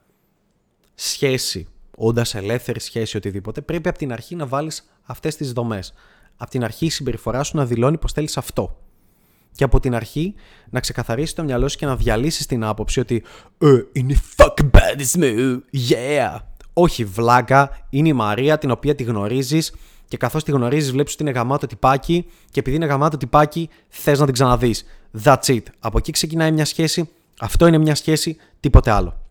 σχέση, 0.93 1.67
όντας 1.97 2.35
ελεύθερη 2.35 2.79
σχέση 2.79 3.17
οτιδήποτε, 3.17 3.61
πρέπει 3.61 3.89
από 3.89 3.97
την 3.97 4.11
αρχή 4.11 4.35
να 4.35 4.45
βάλεις 4.45 4.89
αυτές 5.03 5.35
τις 5.35 5.51
δομές. 5.51 5.93
Από 6.37 6.49
την 6.49 6.63
αρχή 6.63 6.85
η 6.85 6.89
συμπεριφορά 6.89 7.43
σου 7.43 7.57
να 7.57 7.65
δηλώνει 7.65 7.97
πως 7.97 8.11
θέλεις 8.11 8.37
αυτό 8.37 8.86
και 9.57 9.63
από 9.63 9.79
την 9.79 9.95
αρχή 9.95 10.33
να 10.69 10.79
ξεκαθαρίσει 10.79 11.35
το 11.35 11.43
μυαλό 11.43 11.67
σου 11.67 11.77
και 11.77 11.85
να 11.85 11.95
διαλύσεις 11.95 12.45
την 12.45 12.63
άποψη 12.63 12.99
ότι 12.99 13.23
ε, 13.57 13.67
είναι 13.91 14.19
fuck 14.37 14.53
bad 14.71 15.19
me, 15.19 15.57
yeah. 15.89 16.37
Όχι, 16.73 17.05
βλάκα, 17.05 17.77
είναι 17.89 18.07
η 18.07 18.13
Μαρία 18.13 18.57
την 18.57 18.71
οποία 18.71 18.95
τη 18.95 19.03
γνωρίζεις 19.03 19.73
και 20.07 20.17
καθώς 20.17 20.43
τη 20.43 20.51
γνωρίζεις, 20.51 20.91
βλέπεις 20.91 21.13
ότι 21.13 21.23
είναι 21.23 21.31
γαμάτο 21.31 21.67
τυπάκι 21.67 22.25
και 22.51 22.59
επειδή 22.59 22.75
είναι 22.75 22.85
γαμάτο 22.85 23.17
τυπάκι, 23.17 23.69
θες 23.89 24.19
να 24.19 24.25
την 24.25 24.33
ξαναδείς. 24.33 24.85
That's 25.23 25.45
it. 25.45 25.61
Από 25.79 25.97
εκεί 25.97 26.11
ξεκινάει 26.11 26.51
μια 26.51 26.65
σχέση. 26.65 27.09
Αυτό 27.39 27.67
είναι 27.67 27.77
μια 27.77 27.95
σχέση, 27.95 28.37
τίποτε 28.59 28.91
άλλο. 28.91 29.21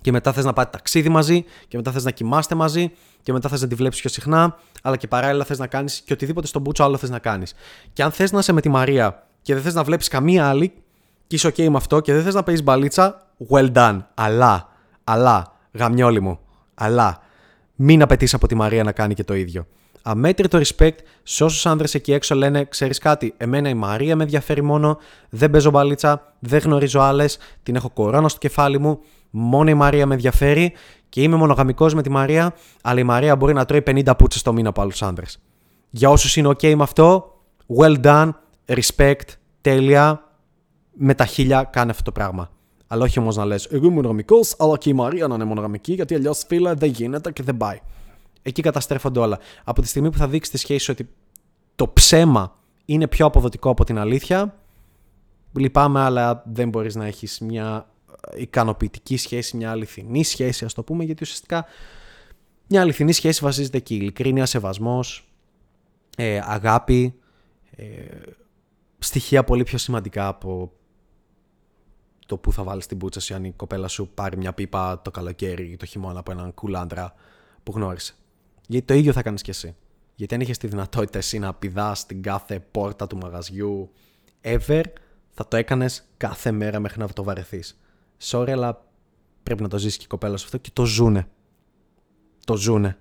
Και 0.00 0.12
μετά 0.12 0.32
θες 0.32 0.44
να 0.44 0.52
πάτε 0.52 0.70
ταξίδι 0.70 1.08
μαζί, 1.08 1.44
και 1.68 1.76
μετά 1.76 1.90
θες 1.90 2.04
να 2.04 2.10
κοιμάστε 2.10 2.54
μαζί, 2.54 2.90
και 3.22 3.32
μετά 3.32 3.48
θες 3.48 3.60
να 3.62 3.68
τη 3.68 3.74
βλέπεις 3.74 4.00
πιο 4.00 4.10
συχνά, 4.10 4.58
αλλά 4.82 4.96
και 4.96 5.06
παράλληλα 5.06 5.44
θες 5.44 5.58
να 5.58 5.66
κάνεις 5.66 6.00
και 6.00 6.12
οτιδήποτε 6.12 6.46
στον 6.46 6.62
μπούτσο 6.62 6.84
άλλο 6.84 6.96
θες 6.96 7.10
να 7.10 7.18
κάνεις. 7.18 7.54
Και 7.92 8.02
αν 8.02 8.10
θες 8.10 8.32
να 8.32 8.38
είσαι 8.38 8.52
με 8.52 8.60
τη 8.60 8.68
Μαρία 8.68 9.29
και 9.42 9.54
δεν 9.54 9.62
θες 9.62 9.74
να 9.74 9.82
βλέπεις 9.82 10.08
καμία 10.08 10.48
άλλη 10.48 10.72
και 11.26 11.36
είσαι 11.36 11.48
OK 11.48 11.68
με 11.68 11.76
αυτό 11.76 12.00
και 12.00 12.12
δεν 12.12 12.22
θες 12.22 12.34
να 12.34 12.42
παίζεις 12.42 12.64
μπαλίτσα, 12.64 13.26
well 13.50 13.72
done. 13.72 13.98
Αλλά, 14.14 14.68
αλλά, 15.04 15.56
γαμιόλι 15.72 16.20
μου, 16.20 16.38
αλλά, 16.74 17.18
μην 17.74 18.02
απαιτείς 18.02 18.34
από 18.34 18.46
τη 18.46 18.54
Μαρία 18.54 18.84
να 18.84 18.92
κάνει 18.92 19.14
και 19.14 19.24
το 19.24 19.34
ίδιο. 19.34 19.66
Αμέτρητο 20.02 20.58
respect 20.58 20.96
σε 21.22 21.44
όσους 21.44 21.66
άνδρες 21.66 21.94
εκεί 21.94 22.12
έξω 22.12 22.34
λένε: 22.34 22.64
Ξέρεις 22.64 22.98
κάτι, 22.98 23.34
εμένα 23.36 23.68
η 23.68 23.74
Μαρία 23.74 24.16
με 24.16 24.22
ενδιαφέρει 24.22 24.62
μόνο, 24.62 24.98
δεν 25.28 25.50
παίζω 25.50 25.70
μπαλίτσα, 25.70 26.34
δεν 26.38 26.60
γνωρίζω 26.60 27.00
άλλες, 27.00 27.38
την 27.62 27.76
έχω 27.76 27.90
κορώνα 27.90 28.28
στο 28.28 28.38
κεφάλι 28.38 28.78
μου, 28.78 29.00
μόνο 29.30 29.70
η 29.70 29.74
Μαρία 29.74 30.06
με 30.06 30.14
ενδιαφέρει 30.14 30.72
και 31.08 31.22
είμαι 31.22 31.36
μονογαμικός 31.36 31.94
με 31.94 32.02
τη 32.02 32.10
Μαρία, 32.10 32.54
αλλά 32.82 33.00
η 33.00 33.02
Μαρία 33.02 33.36
μπορεί 33.36 33.52
να 33.52 33.64
τρώει 33.64 33.82
50 33.86 34.12
πούτσες 34.18 34.42
το 34.42 34.52
μήνα 34.52 34.68
από 34.68 34.80
άλλους 34.80 35.02
άνδρες. 35.02 35.38
Για 35.90 36.10
όσους 36.10 36.36
είναι 36.36 36.48
OK 36.48 36.74
με 36.74 36.82
αυτό, 36.82 37.34
well 37.78 38.00
done, 38.04 38.30
respect, 38.70 39.28
τέλεια, 39.60 40.24
με 40.92 41.14
τα 41.14 41.26
χίλια 41.26 41.62
κάνε 41.64 41.90
αυτό 41.90 42.02
το 42.02 42.12
πράγμα. 42.12 42.50
Αλλά 42.86 43.04
όχι 43.04 43.18
όμως 43.18 43.36
να 43.36 43.44
λες: 43.44 43.66
Εγώ 43.66 43.86
είμαι 43.86 43.94
μονογαμικό, 43.94 44.40
αλλά 44.58 44.78
και 44.78 44.90
η 44.90 44.92
Μαρία 44.92 45.26
να 45.26 45.34
είναι 45.34 45.44
μονογαμική, 45.44 45.92
γιατί 45.92 46.14
αλλιώς 46.14 46.44
φίλε 46.46 46.74
δεν 46.74 46.90
γίνεται 46.90 47.32
και 47.32 47.42
δεν 47.42 47.56
πάει. 47.56 47.78
Εκεί 48.42 48.62
καταστρέφονται 48.62 49.20
όλα. 49.20 49.38
Από 49.64 49.80
τη 49.80 49.88
στιγμή 49.88 50.10
που 50.10 50.18
θα 50.18 50.28
δείξεις 50.28 50.52
τη 50.52 50.58
σχέση 50.58 50.90
ότι 50.90 51.08
το 51.74 51.88
ψέμα 51.88 52.56
είναι 52.84 53.06
πιο 53.06 53.26
αποδοτικό 53.26 53.70
από 53.70 53.84
την 53.84 53.98
αλήθεια, 53.98 54.54
λυπάμαι, 55.52 56.00
αλλά 56.00 56.42
δεν 56.46 56.68
μπορείς 56.68 56.94
να 56.94 57.06
έχεις 57.06 57.40
μια 57.40 57.88
ικανοποιητική 58.36 59.16
σχέση, 59.16 59.56
μια 59.56 59.70
αληθινή 59.70 60.24
σχέση, 60.24 60.64
ας 60.64 60.74
το 60.74 60.82
πούμε, 60.82 61.04
γιατί 61.04 61.22
ουσιαστικά 61.22 61.64
μια 62.66 62.80
αληθινή 62.80 63.12
σχέση 63.12 63.44
βασίζεται 63.44 63.76
εκεί. 63.76 63.94
Ειλικρίνεια, 63.94 64.46
σεβασμός, 64.46 65.28
ε, 66.16 66.40
αγάπη, 66.44 67.14
ε, 67.76 67.84
στοιχεία 69.00 69.44
πολύ 69.44 69.62
πιο 69.62 69.78
σημαντικά 69.78 70.26
από 70.26 70.72
το 72.26 72.36
που 72.36 72.52
θα 72.52 72.62
βάλεις 72.62 72.86
την 72.86 72.98
πούτσα 72.98 73.20
σου 73.20 73.34
αν 73.34 73.44
η 73.44 73.52
κοπέλα 73.52 73.88
σου 73.88 74.08
πάρει 74.14 74.36
μια 74.36 74.52
πίπα 74.52 75.02
το 75.02 75.10
καλοκαίρι 75.10 75.70
ή 75.70 75.76
το 75.76 75.86
χειμώνα 75.86 76.18
από 76.18 76.30
έναν 76.30 76.54
κουλάντρα 76.54 77.14
που 77.62 77.72
γνώρισε. 77.72 78.14
Γιατί 78.66 78.86
το 78.86 78.94
ίδιο 78.94 79.12
θα 79.12 79.22
κάνεις 79.22 79.42
κι 79.42 79.50
εσύ. 79.50 79.76
Γιατί 80.14 80.34
αν 80.34 80.40
είχες 80.40 80.58
τη 80.58 80.66
δυνατότητα 80.66 81.18
εσύ 81.18 81.38
να 81.38 81.54
πηδάς 81.54 81.98
στην 81.98 82.22
κάθε 82.22 82.60
πόρτα 82.60 83.06
του 83.06 83.16
μαγαζιού 83.16 83.90
ever, 84.42 84.82
θα 85.30 85.48
το 85.48 85.56
έκανες 85.56 86.08
κάθε 86.16 86.50
μέρα 86.50 86.80
μέχρι 86.80 87.00
να 87.00 87.08
το 87.08 87.22
βαρεθείς. 87.22 87.80
Sorry, 88.22 88.50
αλλά 88.50 88.86
πρέπει 89.42 89.62
να 89.62 89.68
το 89.68 89.78
ζήσει 89.78 89.98
και 89.98 90.04
η 90.04 90.08
κοπέλα 90.08 90.36
σου 90.36 90.44
αυτό 90.44 90.58
και 90.58 90.70
το 90.72 90.84
ζούνε. 90.84 91.28
Το 92.44 92.56
ζούνε. 92.56 92.98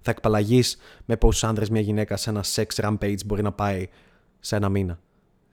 Θα 0.00 0.10
εκπαλλαγεί 0.10 0.62
με 1.04 1.16
πόσους 1.16 1.44
άντρες 1.44 1.70
μια 1.70 1.80
γυναίκα 1.80 2.16
σε 2.16 2.30
ένα 2.30 2.44
sex 2.54 2.66
rampage 2.74 3.24
μπορεί 3.26 3.42
να 3.42 3.52
πάει 3.52 3.88
σε 4.40 4.56
ένα 4.56 4.68
μήνα, 4.68 5.00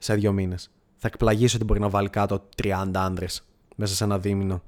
σε 0.01 0.13
δύο 0.15 0.31
μήνες. 0.31 0.71
Θα 0.95 1.07
εκπλαγείς 1.07 1.53
ότι 1.53 1.63
μπορεί 1.63 1.79
να 1.79 1.89
βάλει 1.89 2.09
κάτω 2.09 2.47
30 2.63 2.91
άντρες 2.93 3.43
μέσα 3.75 3.95
σε 3.95 4.03
ένα 4.03 4.19
δίμηνο. 4.19 4.63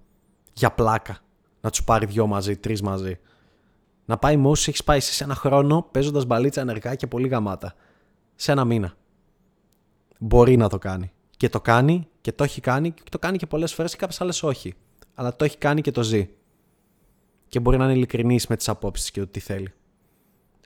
Για 0.54 0.72
πλάκα. 0.72 1.18
Να 1.62 1.70
τους 1.70 1.84
πάρει 1.84 2.06
δυο 2.06 2.28
μαζί, 2.28 2.58
τρεις 2.58 2.82
μαζί. 2.82 3.20
Να 4.06 4.18
πάει 4.18 4.38
με 4.38 4.48
όσου 4.48 4.70
έχεις 4.70 4.84
πάει 4.84 5.00
σε 5.00 5.24
ένα 5.24 5.36
χρόνο 5.36 5.88
παίζοντας 5.92 6.25
μπαλίτσα 6.25 6.62
ενεργά 6.62 6.96
και 6.96 7.08
πολύ 7.08 7.28
γαμάτα. 7.28 7.74
Σε 8.36 8.52
ένα 8.52 8.66
μήνα. 8.66 8.94
Μπορεί 10.20 10.58
να 10.58 10.70
το 10.70 10.78
κάνει. 10.78 11.12
Και 11.38 11.50
το 11.50 11.62
κάνει 11.62 12.08
και 12.22 12.32
το 12.32 12.44
έχει 12.44 12.62
κάνει 12.62 12.92
και 12.92 13.10
το 13.10 13.20
κάνει 13.20 13.38
και 13.38 13.46
πολλές 13.46 13.74
φορές 13.74 13.92
και 13.92 13.98
κάποιες 13.98 14.22
άλλες 14.22 14.44
όχι. 14.44 14.74
Αλλά 15.13 15.36
το 15.36 15.46
έχει 15.46 15.58
κάνει 15.58 15.82
και 15.82 15.92
το 15.92 16.04
ζει. 16.04 16.30
Και 17.48 17.60
μπορεί 17.60 17.78
να 17.78 17.84
είναι 17.84 17.94
ειλικρινής 17.94 18.48
με 18.48 18.56
τις 18.56 18.70
απόψεις 18.70 19.12
και 19.12 19.20
το 19.20 19.28
τι 19.28 19.40
θέλει. 19.40 19.74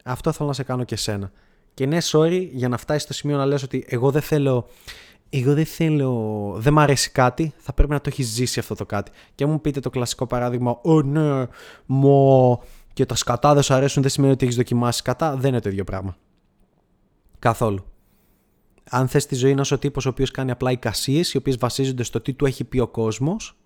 Αυτό 0.03 0.31
θέλω 0.31 0.47
να 0.47 0.53
σε 0.53 0.63
κάνω 0.63 0.83
και 0.83 0.93
εσένα. 0.93 1.31
Και 1.77 1.86
ναι, 1.86 1.98
sorry, 2.01 2.50
για 2.51 2.67
να 2.67 2.77
φτάσει 2.77 3.00
στο 3.00 3.13
σημείο 3.13 3.38
να 3.38 3.46
λες 3.46 3.63
ότι 3.63 3.86
εγώ 3.88 4.12
δεν 4.12 4.22
θέλω. 4.22 4.67
Εγώ 5.29 5.53
δεν 5.53 5.65
θέλω. 5.65 6.53
Δεν 6.57 6.74
μ' 6.74 6.79
αρέσει 6.79 7.12
κάτι, 7.12 7.53
θα 7.57 7.74
πρέπει 7.74 7.91
να 7.91 8.01
το 8.01 8.10
έχεις 8.10 8.27
ζήσει 8.27 8.60
αυτό 8.60 8.75
το 8.75 8.86
κάτι. 8.86 9.12
Και 9.36 9.46
μου 9.46 9.62
πείτε 9.62 9.79
το 9.79 9.89
κλασικό 9.89 10.27
παράδειγμα, 10.27 10.79
Ω 10.84 11.01
ναι, 11.01 11.46
μο. 11.86 12.62
Και 12.93 13.05
τα 13.05 13.15
σκατά 13.15 13.53
δεν 13.53 13.63
σου 13.63 13.74
αρέσουν, 13.74 14.01
δεν 14.01 14.12
σημαίνει 14.12 14.34
ότι 14.34 14.46
έχεις 14.46 14.57
δοκιμάσει 14.57 15.01
σκατά. 15.01 15.36
Δεν 15.36 15.50
είναι 15.50 15.60
το 15.60 15.69
ίδιο 15.69 15.84
πράγμα. 15.84 16.17
Καθόλου. 17.39 17.86
Αν 18.89 19.07
θες 19.07 19.25
τη 19.25 19.36
ζωή 19.36 19.53
να 19.53 19.62
είσαι 19.62 19.74
ο 19.74 19.77
τύπος 19.77 20.05
ο 20.05 20.10
οποίος 20.10 20.31
κάνει 20.31 20.51
απλά 20.51 20.72
εικασίες, 20.72 21.34
οι 21.34 21.38
οποίες 21.38 21.57
βασίζονται 21.57 22.03
στο 22.03 22.22
τι 22.22 22.34
του 22.34 22.46
έχει 22.46 22.63
πει 22.63 22.79
ο 22.79 22.88
κόσμος, 22.88 23.57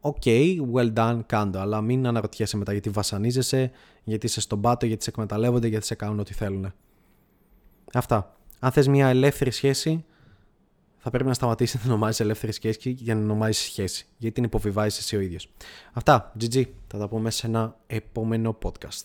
OK, 0.00 0.16
okay, 0.24 0.56
well 0.72 0.92
done, 0.94 1.20
κάντο. 1.26 1.58
Αλλά 1.58 1.80
μην 1.80 2.06
αναρωτιέσαι 2.06 2.56
μετά 2.56 2.72
γιατί 2.72 2.90
βασανίζεσαι, 2.90 3.70
γιατί 4.04 4.26
είσαι 4.26 4.40
στον 4.40 4.60
πάτο, 4.60 4.86
γιατί 4.86 5.04
σε 5.04 5.10
εκμεταλλεύονται, 5.10 5.66
γιατί 5.66 5.86
σε 5.86 5.94
κάνουν 5.94 6.18
ό,τι 6.18 6.34
θέλουν. 6.34 6.72
Αυτά. 7.92 8.36
Αν 8.60 8.72
θες 8.72 8.88
μια 8.88 9.08
ελεύθερη 9.08 9.50
σχέση, 9.50 10.04
θα 10.98 11.10
πρέπει 11.10 11.28
να 11.28 11.34
σταματήσεις 11.34 11.84
να 11.84 11.90
ονομάζεις 11.90 12.20
ελεύθερη 12.20 12.52
σχέση 12.52 12.90
για 12.90 13.14
να 13.14 13.20
ονομάζεις 13.20 13.62
σχέση. 13.62 14.06
Γιατί 14.16 14.34
την 14.34 14.44
υποβιβάζεις 14.44 14.98
εσύ 14.98 15.16
ο 15.16 15.20
ίδιος. 15.20 15.52
Αυτά. 15.92 16.32
GG. 16.40 16.64
Θα 16.86 16.98
τα 16.98 17.08
πούμε 17.08 17.30
σε 17.30 17.46
ένα 17.46 17.76
επόμενο 17.86 18.58
podcast. 18.62 19.04